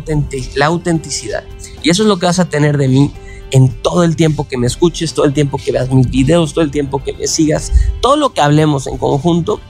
[0.54, 1.44] la autenticidad.
[1.82, 3.12] Y eso es lo que vas a tener de mí
[3.50, 6.64] en todo el tiempo que me escuches, todo el tiempo que veas mis videos, todo
[6.64, 9.60] el tiempo que me sigas, todo lo que hablemos en conjunto,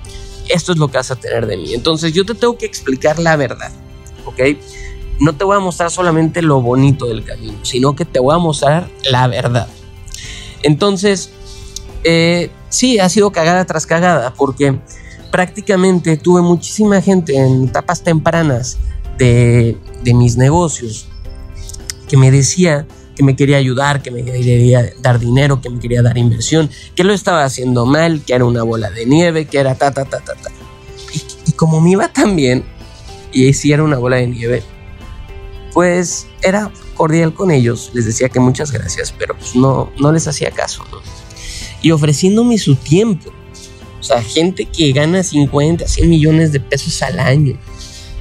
[0.49, 1.75] esto es lo que vas a tener de mí.
[1.75, 3.71] Entonces yo te tengo que explicar la verdad,
[4.25, 4.41] ¿ok?
[5.21, 8.39] No te voy a mostrar solamente lo bonito del camino, sino que te voy a
[8.39, 9.69] mostrar la verdad.
[10.63, 11.31] Entonces,
[12.05, 14.79] eh, sí, ha sido cagada tras cagada, porque
[15.37, 18.79] prácticamente tuve muchísima gente en etapas tempranas
[19.19, 21.09] de, mis negocios
[22.09, 26.01] que me decía que me quería ayudar, que me quería dar dinero, que me quería
[26.01, 29.75] dar inversión, que lo estaba haciendo mal, que era una bola de nieve, que era
[29.75, 30.51] ta, ta, ta, ta, ta.
[31.13, 32.65] Y, como me iba tan bien,
[33.31, 34.63] y si era una bola de nieve,
[35.75, 40.27] pues era cordial con ellos, les decía que muchas gracias, pero pues no, no les
[40.29, 40.83] hacía caso,
[41.83, 43.31] Y ofreciéndome su tiempo.
[44.07, 47.59] Sea, gente que gana 50, 100 millones de pesos al año.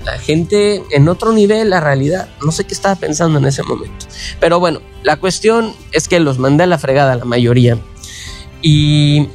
[0.03, 2.27] La gente en otro nivel, la realidad.
[2.43, 4.07] No sé qué estaba pensando en ese momento.
[4.39, 7.77] Pero bueno, la cuestión es que los mandé a la fregada la mayoría.
[8.63, 9.29] Y,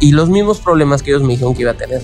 [0.00, 2.02] y los mismos problemas que ellos me dijeron que iba a tener.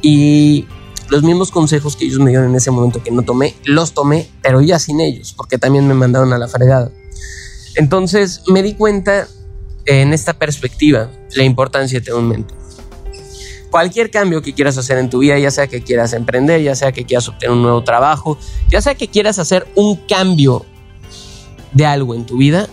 [0.00, 0.66] Y
[1.10, 4.28] los mismos consejos que ellos me dieron en ese momento que no tomé, los tomé,
[4.42, 6.90] pero ya sin ellos, porque también me mandaron a la fregada.
[7.76, 9.28] Entonces me di cuenta
[9.88, 12.56] en esta perspectiva la importancia de un mentor.
[13.70, 16.92] Cualquier cambio que quieras hacer en tu vida, ya sea que quieras emprender, ya sea
[16.92, 20.64] que quieras obtener un nuevo trabajo, ya sea que quieras hacer un cambio
[21.72, 22.68] de algo en tu vida,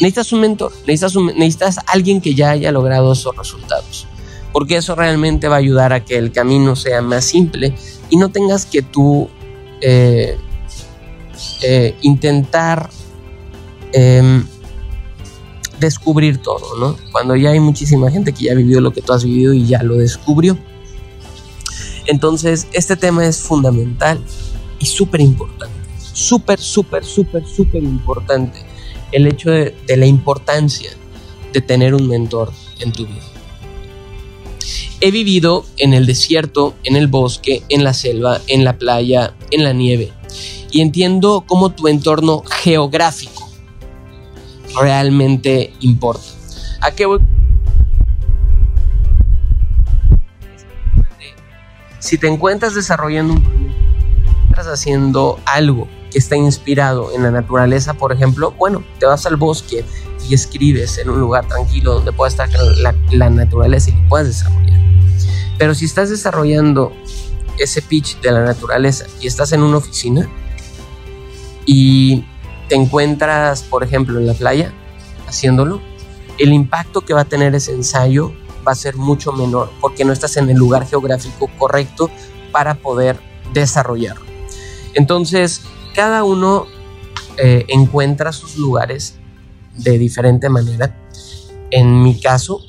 [0.00, 4.06] necesitas un mentor, necesitas, necesitas alguien que ya haya logrado esos resultados
[4.52, 7.74] porque eso realmente va a ayudar a que el camino sea más simple
[8.10, 9.28] y no tengas que tú
[9.80, 10.36] eh,
[11.62, 12.90] eh, intentar
[13.92, 14.46] em,
[15.82, 16.96] descubrir todo, ¿no?
[17.12, 19.66] Cuando ya hay muchísima gente que ya ha vivido lo que tú has vivido y
[19.66, 20.56] ya lo descubrió.
[22.06, 24.18] Entonces, este tema es fundamental
[24.78, 25.76] y súper importante.
[26.14, 28.58] Súper, súper, súper, súper importante.
[29.12, 30.90] El hecho de la importancia
[31.52, 33.22] de tener un mentor en tu vida.
[35.00, 39.64] He vivido en el desierto, en el bosque, en la selva, en la playa, en
[39.64, 40.12] la nieve.
[40.70, 43.41] Y entiendo cómo tu entorno geográfico
[44.80, 46.24] realmente importa.
[46.80, 47.20] ¿A qué voy?
[51.98, 53.74] Si te encuentras desarrollando un proyecto,
[54.50, 59.36] estás haciendo algo que está inspirado en la naturaleza, por ejemplo, bueno, te vas al
[59.36, 59.84] bosque
[60.28, 64.80] y escribes en un lugar tranquilo donde pueda estar la, la naturaleza y puedas desarrollar.
[65.58, 66.92] Pero si estás desarrollando
[67.58, 70.28] ese pitch de la naturaleza y estás en una oficina
[71.66, 72.24] y
[72.72, 74.72] te encuentras, por ejemplo, en la playa
[75.28, 75.82] haciéndolo,
[76.38, 78.32] el impacto que va a tener ese ensayo
[78.66, 82.10] va a ser mucho menor porque no estás en el lugar geográfico correcto
[82.50, 83.18] para poder
[83.52, 84.24] desarrollarlo.
[84.94, 85.60] Entonces,
[85.94, 86.64] cada uno
[87.36, 89.16] eh, encuentra sus lugares
[89.76, 90.96] de diferente manera.
[91.70, 92.62] En mi caso,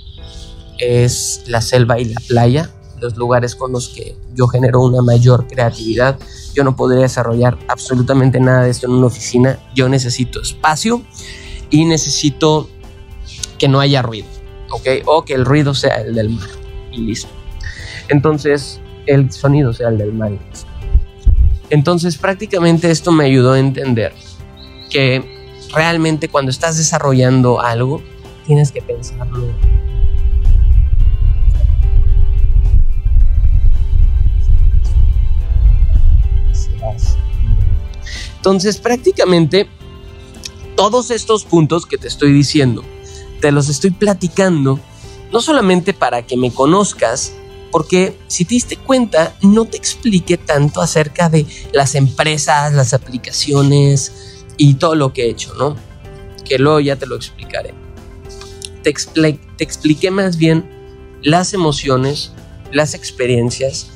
[0.80, 2.72] es la selva y la playa,
[3.04, 6.18] los lugares con los que yo genero una mayor creatividad.
[6.54, 9.60] Yo no podría desarrollar absolutamente nada de esto en una oficina.
[9.76, 11.04] Yo necesito espacio
[11.70, 12.70] y necesito
[13.58, 14.28] que no haya ruido,
[14.72, 14.88] ¿ok?
[15.06, 16.50] O que el ruido sea el del mar
[16.92, 17.30] y listo.
[18.08, 20.32] Entonces, el sonido sea el del mar.
[21.70, 24.14] Entonces, prácticamente esto me ayudó a entender
[24.90, 25.24] que
[25.74, 28.02] realmente cuando estás desarrollando algo,
[28.46, 29.48] tienes que pensarlo
[38.44, 39.70] Entonces prácticamente
[40.76, 42.84] todos estos puntos que te estoy diciendo,
[43.40, 44.82] te los estoy platicando
[45.32, 47.32] no solamente para que me conozcas,
[47.72, 54.44] porque si te diste cuenta, no te expliqué tanto acerca de las empresas, las aplicaciones
[54.58, 55.78] y todo lo que he hecho, ¿no?
[56.44, 57.74] Que luego ya te lo explicaré.
[58.84, 58.94] Te,
[59.56, 60.70] te expliqué más bien
[61.22, 62.34] las emociones,
[62.74, 63.88] las experiencias,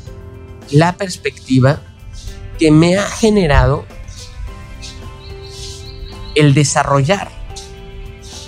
[0.72, 1.82] la perspectiva
[2.58, 3.84] que me ha generado
[6.38, 7.32] el desarrollar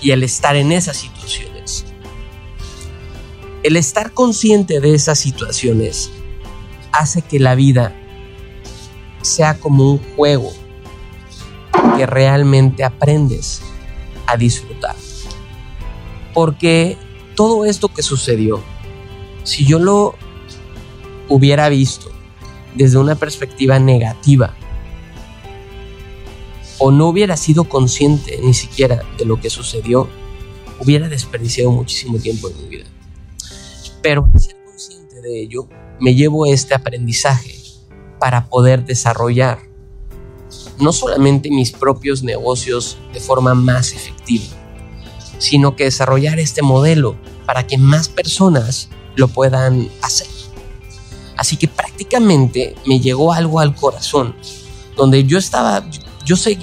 [0.01, 1.85] y el estar en esas situaciones.
[3.63, 6.11] El estar consciente de esas situaciones
[6.91, 7.95] hace que la vida
[9.21, 10.51] sea como un juego
[11.97, 13.61] que realmente aprendes
[14.27, 14.95] a disfrutar.
[16.33, 16.95] Porque
[17.35, 18.61] todo esto que sucedió,
[19.43, 20.15] si yo lo
[21.27, 22.11] hubiera visto
[22.75, 24.55] desde una perspectiva negativa,
[26.79, 30.07] o no hubiera sido consciente ni siquiera de lo que sucedió,
[30.79, 32.85] hubiera desperdiciado muchísimo tiempo en mi vida.
[34.01, 35.67] Pero al ser consciente de ello,
[35.99, 37.55] me llevo este aprendizaje
[38.19, 39.69] para poder desarrollar
[40.79, 44.45] no solamente mis propios negocios de forma más efectiva,
[45.37, 50.27] sino que desarrollar este modelo para que más personas lo puedan hacer.
[51.35, 54.35] Así que prácticamente me llegó algo al corazón,
[54.95, 55.83] donde yo estaba,
[56.29, 56.59] yo sé,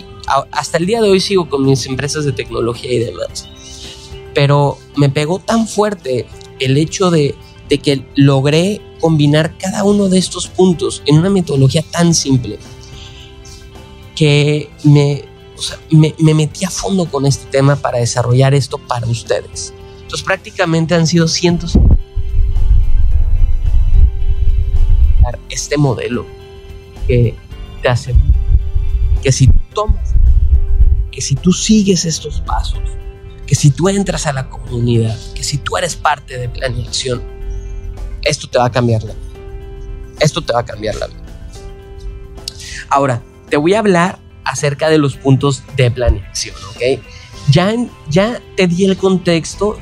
[0.53, 3.49] hasta el día de hoy sigo con mis empresas de tecnología y demás,
[4.33, 6.25] pero me pegó tan fuerte
[6.61, 7.35] el hecho de,
[7.83, 12.61] que logré combinar cada uno de estos puntos en una metodología tan simple
[14.15, 15.25] que me,
[15.91, 19.75] me, me, metí a fondo con este tema para desarrollar esto para ustedes.
[20.03, 21.77] Entonces prácticamente han sido cientos
[25.49, 26.25] este modelo
[27.09, 27.35] que
[27.83, 28.46] te aseguro
[29.27, 30.15] que si tomas,
[31.11, 32.79] que si tú sigues estos pasos,
[33.45, 37.25] que si tú entras a la comunidad, que si tú eres parte de planeación,
[38.23, 39.27] esto te va a cambiar la vida.
[40.21, 41.25] Esto te va a cambiar la vida.
[42.89, 43.21] Ahora,
[43.51, 47.03] te voy a hablar acerca de los puntos de planeación, ¿ok?
[47.51, 47.75] Ya,
[48.09, 49.77] ya te di el contexto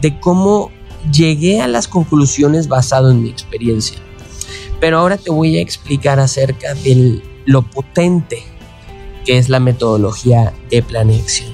[0.00, 0.72] de cómo
[1.12, 3.98] llegué a las conclusiones basado en mi experiencia.
[4.80, 8.57] Pero ahora te voy a explicar acerca de lo potente
[9.28, 11.52] que es la metodología de planeación.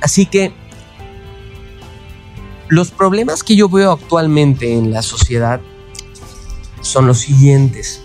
[0.00, 0.52] Así que
[2.66, 5.60] los problemas que yo veo actualmente en la sociedad
[6.80, 8.00] son los siguientes.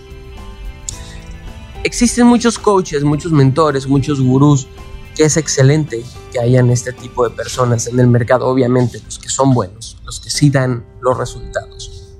[1.84, 4.68] Existen muchos coaches, muchos mentores, muchos gurús,
[5.16, 9.30] que es excelente que hayan este tipo de personas en el mercado, obviamente los que
[9.30, 12.14] son buenos, los que sí dan los resultados.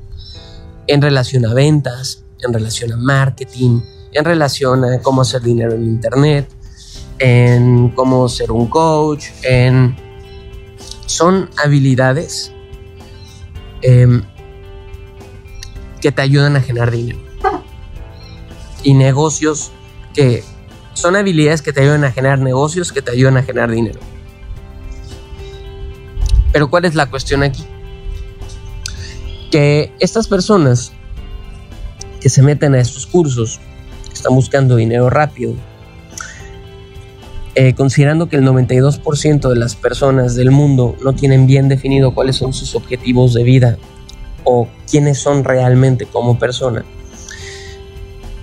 [0.88, 3.82] En relación a ventas, en relación a marketing,
[4.12, 6.50] en relación a cómo hacer dinero en Internet,
[7.20, 9.96] en cómo ser un coach, en...
[11.06, 12.52] Son habilidades
[13.82, 14.24] em,
[16.02, 17.20] que te ayudan a generar dinero.
[18.84, 19.72] Y negocios
[20.14, 20.44] que
[20.94, 24.00] son habilidades que te ayudan a generar negocios, que te ayudan a generar dinero.
[26.52, 27.64] Pero ¿cuál es la cuestión aquí?
[29.52, 30.94] Que estas personas
[32.24, 33.60] que se meten a estos cursos,
[34.14, 35.56] están buscando dinero rápido,
[37.54, 42.38] eh, considerando que el 92% de las personas del mundo no tienen bien definido cuáles
[42.38, 43.78] son sus objetivos de vida
[44.46, 46.86] o quiénes son realmente como persona.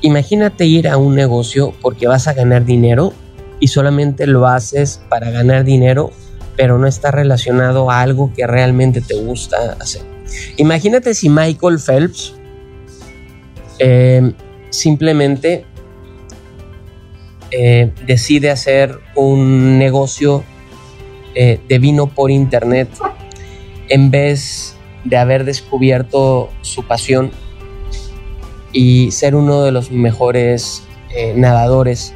[0.02, 3.14] Imagínate ir a un negocio porque vas a ganar dinero
[3.60, 6.10] y solamente lo haces para ganar dinero,
[6.54, 10.02] pero no está relacionado a algo que realmente te gusta hacer.
[10.58, 12.34] Imagínate si Michael Phelps
[13.80, 14.32] eh,
[14.70, 15.64] simplemente
[17.50, 20.44] eh, decide hacer un negocio
[21.34, 22.88] eh, de vino por internet
[23.88, 27.32] en vez de haber descubierto su pasión
[28.72, 32.14] y ser uno de los mejores eh, nadadores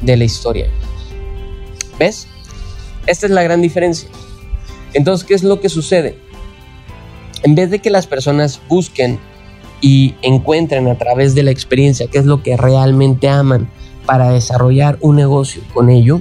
[0.00, 0.68] de la historia.
[1.98, 2.26] ¿Ves?
[3.06, 4.08] Esta es la gran diferencia.
[4.94, 6.16] Entonces, ¿qué es lo que sucede?
[7.42, 9.18] En vez de que las personas busquen
[9.80, 13.68] y encuentren a través de la experiencia qué es lo que realmente aman,
[14.06, 16.20] para desarrollar un negocio con ello,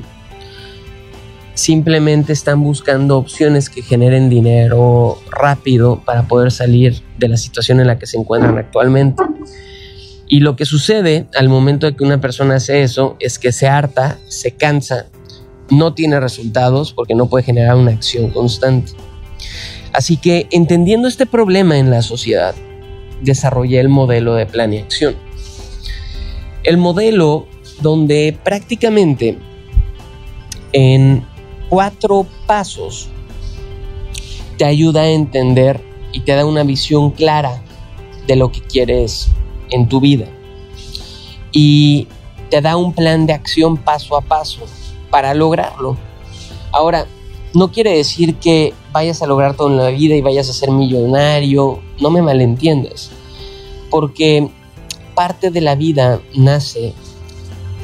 [1.56, 7.88] simplemente están buscando opciones que generen dinero rápido para poder salir de la situación en
[7.88, 9.24] la que se encuentran actualmente.
[10.28, 13.68] Y lo que sucede al momento de que una persona hace eso es que se
[13.68, 15.08] harta, se cansa,
[15.70, 18.92] no tiene resultados porque no puede generar una acción constante.
[19.92, 22.54] Así que entendiendo este problema en la sociedad,
[23.22, 25.16] desarrollé el modelo de plan y acción.
[26.64, 27.48] El modelo
[27.82, 29.38] donde prácticamente
[30.74, 31.26] en
[31.70, 33.10] cuatro pasos
[34.58, 37.62] te ayuda a entender y te da una visión clara
[38.28, 39.30] de lo que quieres
[39.70, 40.26] en tu vida.
[41.52, 42.08] Y
[42.50, 44.62] te da un plan de acción paso a paso
[45.10, 45.98] para lograrlo.
[46.72, 47.08] Ahora,
[47.54, 50.72] no quiere decir que vayas a lograr todo en la vida y vayas a ser
[50.72, 53.12] millonario, no me malentiendas,
[53.90, 54.50] porque
[55.16, 56.94] parte de la vida nace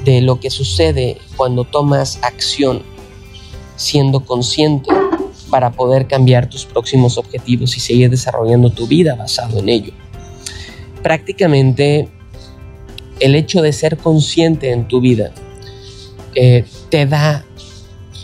[0.03, 2.83] de lo que sucede cuando tomas acción
[3.75, 4.89] siendo consciente
[5.49, 9.93] para poder cambiar tus próximos objetivos y seguir desarrollando tu vida basado en ello.
[11.03, 12.09] Prácticamente
[13.19, 15.31] el hecho de ser consciente en tu vida
[16.33, 17.45] eh, te da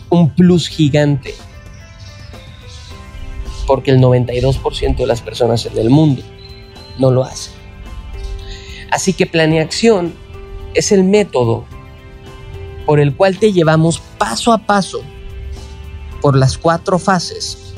[0.09, 1.33] un plus gigante
[3.71, 6.21] porque el 92% de las personas en el mundo
[6.99, 7.53] no lo hacen.
[8.91, 10.13] Así que planeación
[10.73, 11.63] es el método
[12.85, 14.99] por el cual te llevamos paso a paso
[16.21, 17.73] por las cuatro fases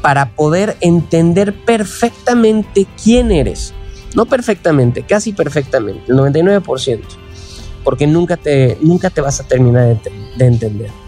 [0.00, 3.74] para poder entender perfectamente quién eres.
[4.16, 7.00] No perfectamente, casi perfectamente, el 99%,
[7.84, 11.01] porque nunca te, nunca te vas a terminar de, de entender.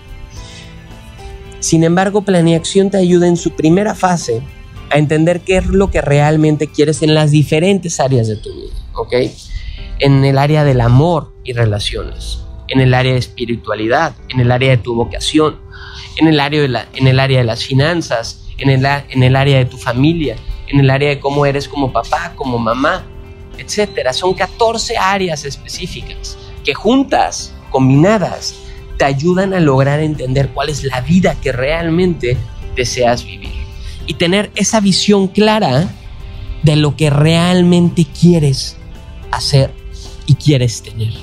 [1.64, 4.42] Sin embargo, Planeación te ayuda en su primera fase
[4.90, 8.74] a entender qué es lo que realmente quieres en las diferentes áreas de tu vida,
[8.92, 9.14] ¿ok?
[9.98, 14.72] En el área del amor y relaciones, en el área de espiritualidad, en el área
[14.72, 15.56] de tu vocación,
[16.16, 19.34] en el área de, la, en el área de las finanzas, en el, en el
[19.34, 20.36] área de tu familia,
[20.68, 23.06] en el área de cómo eres como papá, como mamá,
[23.56, 24.12] etcétera.
[24.12, 28.54] Son 14 áreas específicas que juntas, combinadas,
[28.96, 32.36] te ayudan a lograr entender cuál es la vida que realmente
[32.76, 33.64] deseas vivir.
[34.06, 35.88] y tener esa visión clara
[36.62, 38.76] de lo que realmente quieres
[39.30, 39.70] hacer
[40.26, 41.14] y quieres tener.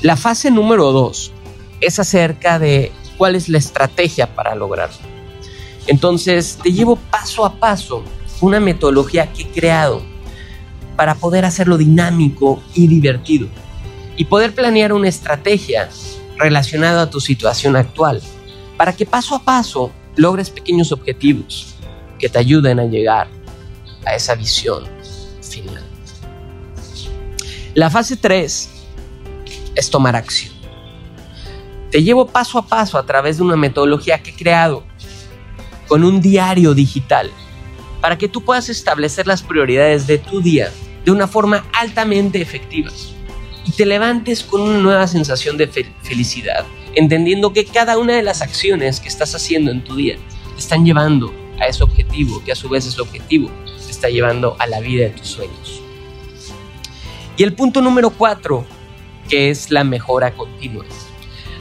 [0.00, 1.30] La fase número dos
[1.82, 4.96] es acerca de cuál es la estrategia para lograrlo.
[5.86, 8.02] Entonces, te llevo paso a paso
[8.40, 10.02] una metodología que he creado
[10.96, 13.48] para poder hacerlo dinámico y divertido
[14.16, 15.88] y poder planear una estrategia
[16.36, 18.22] relacionada a tu situación actual
[18.76, 21.74] para que paso a paso logres pequeños objetivos
[22.18, 23.28] que te ayuden a llegar
[24.06, 24.84] a esa visión
[25.42, 25.82] final.
[27.74, 28.70] La fase 3
[29.74, 30.54] es tomar acción.
[31.90, 34.84] Te llevo paso a paso a través de una metodología que he creado
[35.88, 37.30] con un diario digital
[38.00, 40.72] para que tú puedas establecer las prioridades de tu día
[41.04, 42.90] de una forma altamente efectiva
[43.64, 45.68] y te levantes con una nueva sensación de
[46.02, 50.16] felicidad, entendiendo que cada una de las acciones que estás haciendo en tu día
[50.54, 53.50] te están llevando a ese objetivo, que a su vez es el objetivo,
[53.84, 55.80] te está llevando a la vida de tus sueños.
[57.36, 58.64] Y el punto número cuatro,
[59.28, 60.84] que es la mejora continua.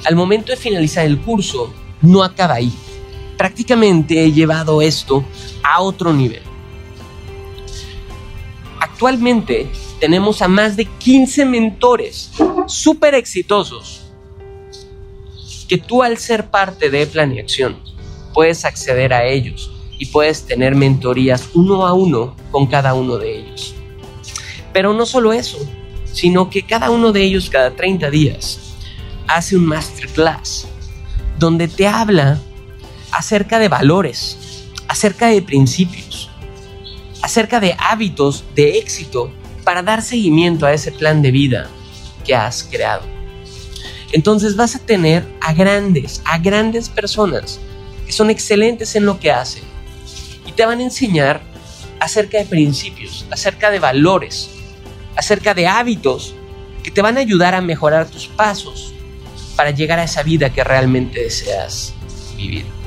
[0.05, 2.71] Al momento de finalizar el curso, no acaba ahí.
[3.37, 5.23] Prácticamente he llevado esto
[5.63, 6.41] a otro nivel.
[8.79, 9.69] Actualmente
[10.03, 12.29] tenemos a más de 15 mentores
[12.67, 14.01] súper exitosos
[15.69, 17.77] que tú al ser parte de Planeación
[18.33, 23.37] puedes acceder a ellos y puedes tener mentorías uno a uno con cada uno de
[23.39, 23.75] ellos.
[24.73, 25.57] Pero no solo eso,
[26.11, 28.59] sino que cada uno de ellos cada 30 días
[29.25, 30.67] hace un masterclass
[31.39, 32.41] donde te habla
[33.13, 36.29] acerca de valores, acerca de principios,
[37.21, 39.31] acerca de hábitos de éxito
[39.63, 41.69] para dar seguimiento a ese plan de vida
[42.25, 43.03] que has creado.
[44.11, 47.59] Entonces vas a tener a grandes, a grandes personas
[48.05, 49.63] que son excelentes en lo que hacen
[50.45, 51.41] y te van a enseñar
[51.99, 54.49] acerca de principios, acerca de valores,
[55.15, 56.35] acerca de hábitos
[56.83, 58.93] que te van a ayudar a mejorar tus pasos
[59.55, 61.93] para llegar a esa vida que realmente deseas
[62.35, 62.82] vivir.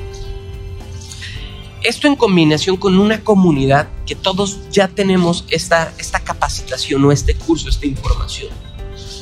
[1.87, 7.33] Esto en combinación con una comunidad que todos ya tenemos esta, esta capacitación o este
[7.33, 8.49] curso, esta información.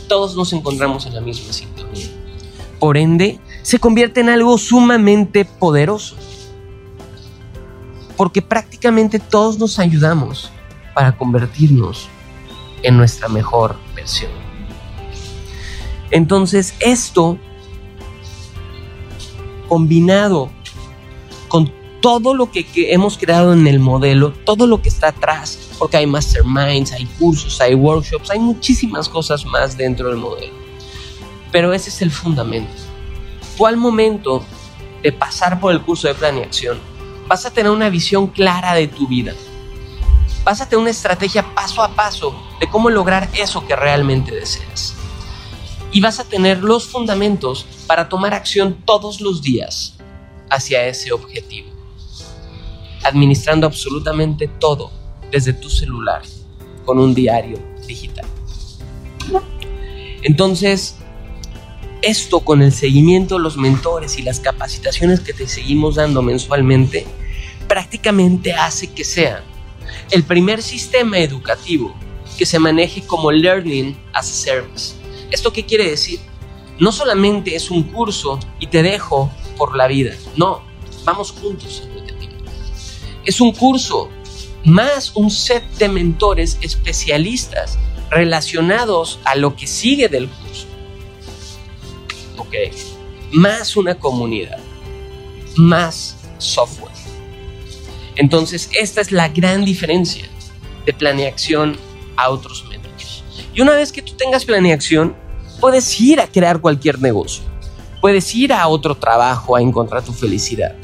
[0.07, 2.07] Todos nos encontramos en la misma sintonía.
[2.79, 6.15] Por ende, se convierte en algo sumamente poderoso.
[8.17, 10.49] Porque prácticamente todos nos ayudamos
[10.95, 12.07] para convertirnos
[12.81, 14.31] en nuestra mejor versión.
[16.09, 17.37] Entonces esto
[19.69, 20.49] combinado
[21.47, 21.71] con
[22.05, 26.05] todo lo que, hemos creado en el modelo, todo lo que está atrás, porque hay
[26.05, 30.53] masterminds, hay cursos, hay workshops, hay muchísimas cosas más dentro del modelo.
[31.51, 32.71] Pero ese es el fundamento.
[33.57, 34.43] Tú al momento
[35.01, 36.77] de pasar por el curso de planeación,
[37.27, 39.33] vas a tener una visión clara de tu vida.
[40.43, 44.93] Vas a tener una estrategia paso a paso de cómo lograr eso que realmente deseas.
[45.91, 49.97] Y vas a tener los fundamentos para tomar acción todos los días
[50.51, 51.74] hacia ese objetivo
[53.05, 54.91] administrando absolutamente todo
[55.31, 56.21] desde tu celular
[56.85, 58.25] con un diario digital.
[60.23, 60.95] Entonces,
[62.01, 67.05] esto con el seguimiento, los mentores y las capacitaciones que te seguimos dando mensualmente,
[67.67, 69.43] prácticamente hace que sea
[70.11, 71.95] el primer sistema educativo
[72.37, 74.93] que se maneje como Learning as a Service.
[75.31, 76.19] ¿Esto qué quiere decir?
[76.79, 80.61] No solamente es un curso y te dejo por la vida, no,
[81.05, 81.87] vamos juntos
[83.25, 84.09] es un curso
[84.65, 87.77] más un set de mentores especialistas
[88.09, 90.65] relacionados a lo que sigue del curso.
[92.37, 92.53] Ok.
[93.31, 94.57] Más una comunidad.
[95.55, 96.91] Más software.
[98.15, 100.27] Entonces, esta es la gran diferencia
[100.85, 101.77] de planeación
[102.15, 103.23] a otros métodos.
[103.53, 105.15] Y una vez que tú tengas planeación,
[105.59, 107.43] puedes ir a crear cualquier negocio.
[108.01, 110.75] Puedes ir a otro trabajo a encontrar tu felicidad.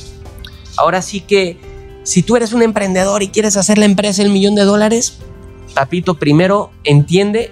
[0.78, 1.58] Ahora sí que
[2.04, 5.20] si tú eres un emprendedor y quieres hacer la empresa el millón de dólares,
[5.74, 7.52] papito, primero entiende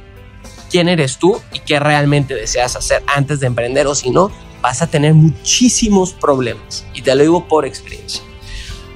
[0.69, 4.31] quién eres tú y qué realmente deseas hacer antes de emprender o si no,
[4.61, 6.85] vas a tener muchísimos problemas.
[6.93, 8.21] Y te lo digo por experiencia.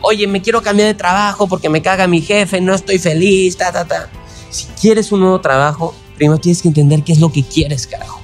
[0.01, 3.71] Oye, me quiero cambiar de trabajo porque me caga mi jefe, no estoy feliz, ta,
[3.71, 4.09] ta, ta.
[4.49, 8.21] Si quieres un nuevo trabajo, primero tienes que entender qué es lo que quieres, carajo.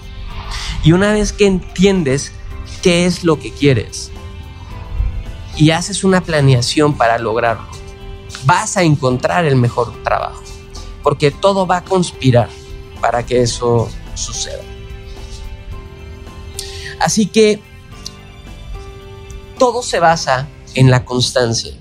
[0.84, 2.32] Y una vez que entiendes
[2.82, 4.12] qué es lo que quieres,
[5.60, 7.68] y haces una planeación para lograrlo,
[8.46, 10.42] vas a encontrar el mejor trabajo,
[11.04, 12.50] porque todo va a conspirar
[13.02, 14.64] para que eso suceda.
[17.02, 17.62] Así que
[19.58, 21.74] todo se basa en la constancia.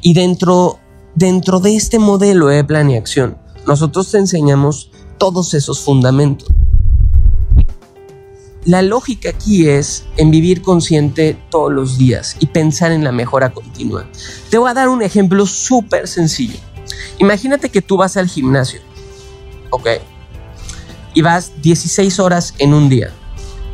[0.00, 0.78] Y dentro,
[1.14, 3.36] dentro de este modelo de planeación,
[3.66, 6.48] nosotros te enseñamos todos esos fundamentos.
[8.64, 13.52] La lógica aquí es en vivir consciente todos los días y pensar en la mejora
[13.52, 14.08] continua.
[14.50, 16.58] Te voy a dar un ejemplo súper sencillo.
[17.18, 18.80] Imagínate que tú vas al gimnasio,
[19.70, 19.88] ¿ok?
[21.14, 23.12] Y vas 16 horas en un día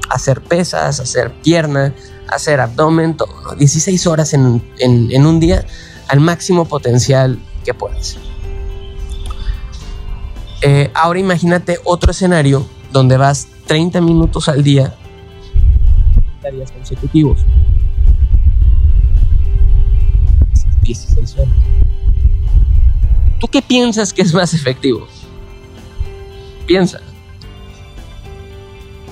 [0.09, 1.95] a hacer pesas, a hacer pierna,
[2.26, 3.55] a hacer abdomen, todo.
[3.57, 5.66] 16 horas en, en un día
[6.09, 8.16] al máximo potencial que puedas.
[10.62, 14.95] Eh, ahora imagínate otro escenario donde vas 30 minutos al día,
[16.51, 17.45] días consecutivos.
[20.82, 21.55] 16 horas.
[23.41, 25.07] ¿Tú qué piensas que es más efectivo?
[26.66, 27.01] Piensa.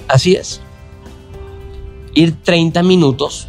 [0.08, 0.60] Así es.
[2.14, 3.48] Ir 30 minutos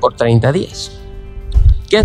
[0.00, 0.98] por 30 días.
[1.88, 2.04] ¿Qué?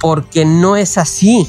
[0.00, 1.48] Porque no es así.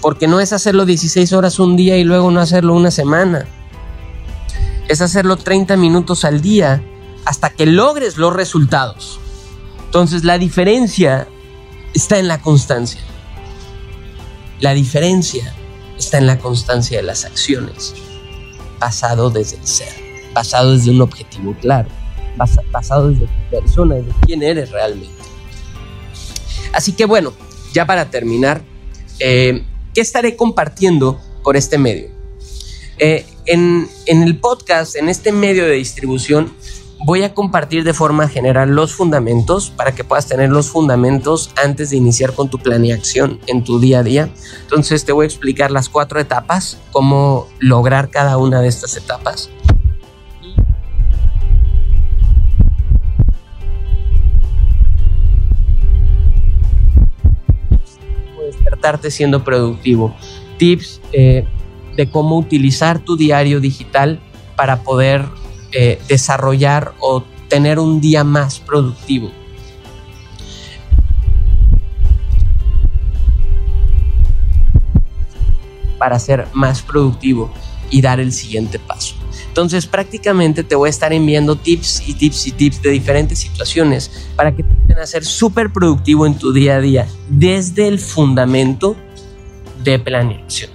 [0.00, 3.46] Porque no es hacerlo 16 horas un día y luego no hacerlo una semana.
[4.88, 6.82] Es hacerlo 30 minutos al día
[7.24, 9.18] hasta que logres los resultados.
[9.86, 11.26] Entonces la diferencia
[11.94, 13.00] está en la constancia.
[14.60, 15.54] La diferencia
[15.98, 17.94] está en la constancia de las acciones,
[18.78, 19.92] basado desde el ser,
[20.32, 21.88] basado desde un objetivo claro,
[22.70, 25.25] basado desde tu persona, desde quién eres realmente.
[26.76, 27.32] Así que bueno,
[27.72, 28.60] ya para terminar,
[29.18, 29.64] eh,
[29.94, 32.10] ¿qué estaré compartiendo por este medio?
[32.98, 36.52] Eh, en, en el podcast, en este medio de distribución,
[37.06, 41.88] voy a compartir de forma general los fundamentos para que puedas tener los fundamentos antes
[41.88, 44.28] de iniciar con tu planeación en tu día a día.
[44.60, 49.48] Entonces te voy a explicar las cuatro etapas, cómo lograr cada una de estas etapas.
[59.10, 60.14] Siendo productivo.
[60.58, 61.46] Tips eh,
[61.96, 64.20] de cómo utilizar tu diario digital
[64.56, 65.24] para poder
[65.72, 69.30] eh, desarrollar o tener un día más productivo.
[75.98, 77.52] Para ser más productivo
[77.90, 79.16] y dar el siguiente paso.
[79.56, 84.28] Entonces prácticamente te voy a estar enviando tips y tips y tips de diferentes situaciones
[84.36, 88.96] para que te puedan ser súper productivo en tu día a día desde el fundamento
[89.82, 90.70] de planeación.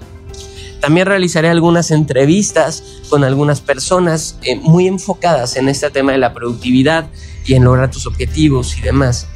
[0.80, 6.34] También realizaré algunas entrevistas con algunas personas eh, muy enfocadas en este tema de la
[6.34, 7.08] productividad
[7.46, 9.28] y en lograr tus objetivos y demás.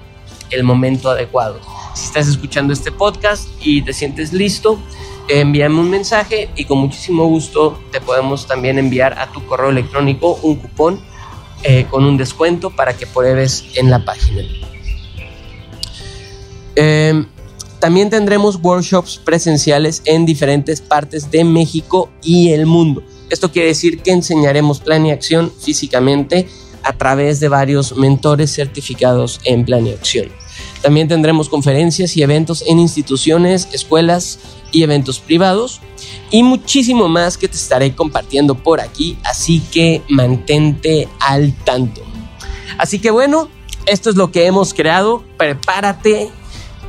[0.51, 1.61] el momento adecuado.
[1.95, 4.81] Si estás escuchando este podcast y te sientes listo,
[5.29, 10.41] envíame un mensaje y con muchísimo gusto te podemos también enviar a tu correo electrónico
[10.43, 11.01] un cupón
[11.63, 14.43] eh, con un descuento para que pruebes en la página.
[16.83, 17.27] Em,
[17.79, 23.03] también tendremos workshops presenciales en diferentes partes de México y el mundo.
[23.29, 26.49] Esto quiere decir que enseñaremos plan y acción físicamente
[26.83, 30.31] a través de varios mentores certificados en plan y acción.
[30.81, 34.39] También tendremos conferencias y eventos en instituciones, escuelas
[34.73, 35.83] y eventos privados
[36.31, 42.01] y muchísimo más que te estaré compartiendo por aquí, así que mantente al tanto.
[42.79, 43.51] Así que bueno,
[43.85, 46.31] esto es lo que hemos creado, prepárate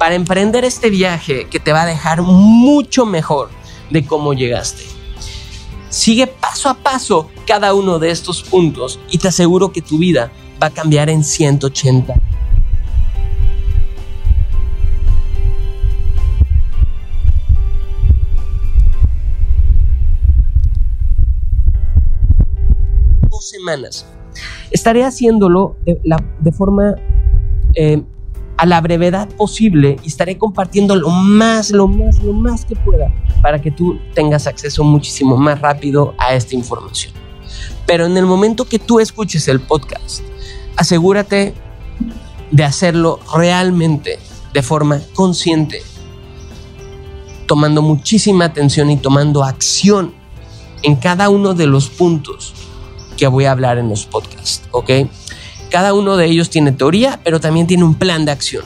[0.02, 3.52] para emprender este viaje que te va a dejar mucho mejor
[3.92, 4.82] de cómo llegaste.
[5.90, 10.32] Sigue paso a paso cada uno de estos puntos y te aseguro que tu vida
[10.60, 12.16] va a cambiar en 180
[23.40, 24.08] semanas.
[24.72, 26.96] Estaré haciéndolo de forma
[27.76, 28.04] eh,
[28.62, 33.12] a la brevedad posible y estaré compartiendo lo más, lo más, lo más que pueda
[33.42, 37.12] para que tú tengas acceso muchísimo más rápido a esta información.
[37.88, 40.22] Pero en el momento que tú escuches el podcast,
[40.78, 41.56] asegúrate
[42.52, 44.20] de hacerlo realmente
[44.54, 45.82] de forma consciente,
[47.48, 50.14] tomando muchísima atención y tomando acción
[50.84, 52.54] en cada uno de los puntos
[53.18, 54.92] que voy a hablar en los podcasts, ¿ok?
[55.72, 58.66] Cada uno de ellos tiene teoría, pero también tiene un plan de acción.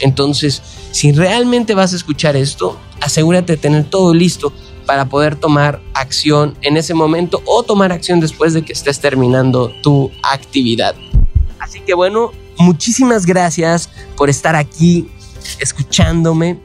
[0.00, 4.52] Entonces, si realmente vas a escuchar esto, asegúrate de tener todo listo
[4.86, 9.70] para poder tomar acción en ese momento o tomar acción después de que estés terminando
[9.82, 10.94] tu actividad.
[11.58, 15.06] Así que bueno, muchísimas gracias por estar aquí
[15.60, 16.58] escuchándome.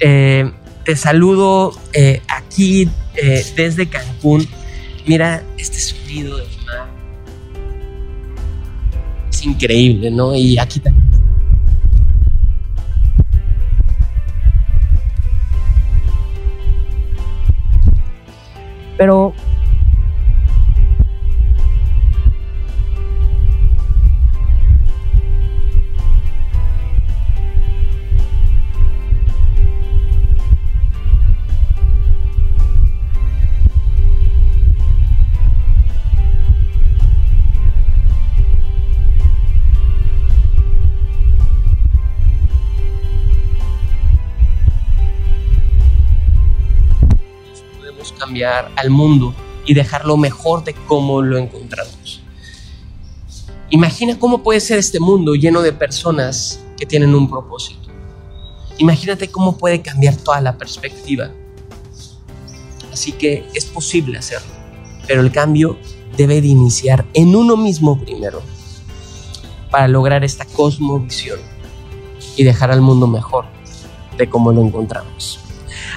[0.00, 0.50] Eh,
[0.84, 4.48] te saludo eh, aquí eh, desde Cancún.
[5.06, 6.93] Mira este sonido del mar.
[9.44, 10.34] Increíble, ¿no?
[10.34, 11.04] Y aquí también.
[18.96, 19.34] Pero
[48.42, 52.20] al mundo y dejarlo mejor de cómo lo encontramos.
[53.70, 57.88] Imagina cómo puede ser este mundo lleno de personas que tienen un propósito.
[58.78, 61.30] Imagínate cómo puede cambiar toda la perspectiva.
[62.92, 64.52] Así que es posible hacerlo,
[65.06, 65.78] pero el cambio
[66.16, 68.42] debe de iniciar en uno mismo primero
[69.70, 71.40] para lograr esta cosmovisión
[72.36, 73.46] y dejar al mundo mejor
[74.16, 75.40] de cómo lo encontramos.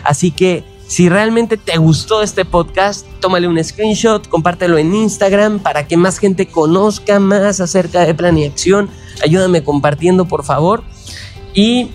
[0.04, 5.86] Así que si realmente te gustó este podcast, tómale un screenshot, compártelo en Instagram para
[5.86, 8.90] que más gente conozca más acerca de Plan y Acción.
[9.24, 10.84] Ayúdame compartiendo, por favor.
[11.54, 11.90] Y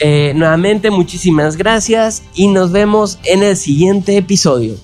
[0.00, 4.74] eh, nuevamente, muchísimas gracias y nos vemos en el siguiente episodio.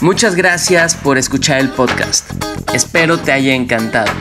[0.00, 2.30] Muchas gracias por escuchar el podcast.
[2.72, 4.12] Espero te haya encantado.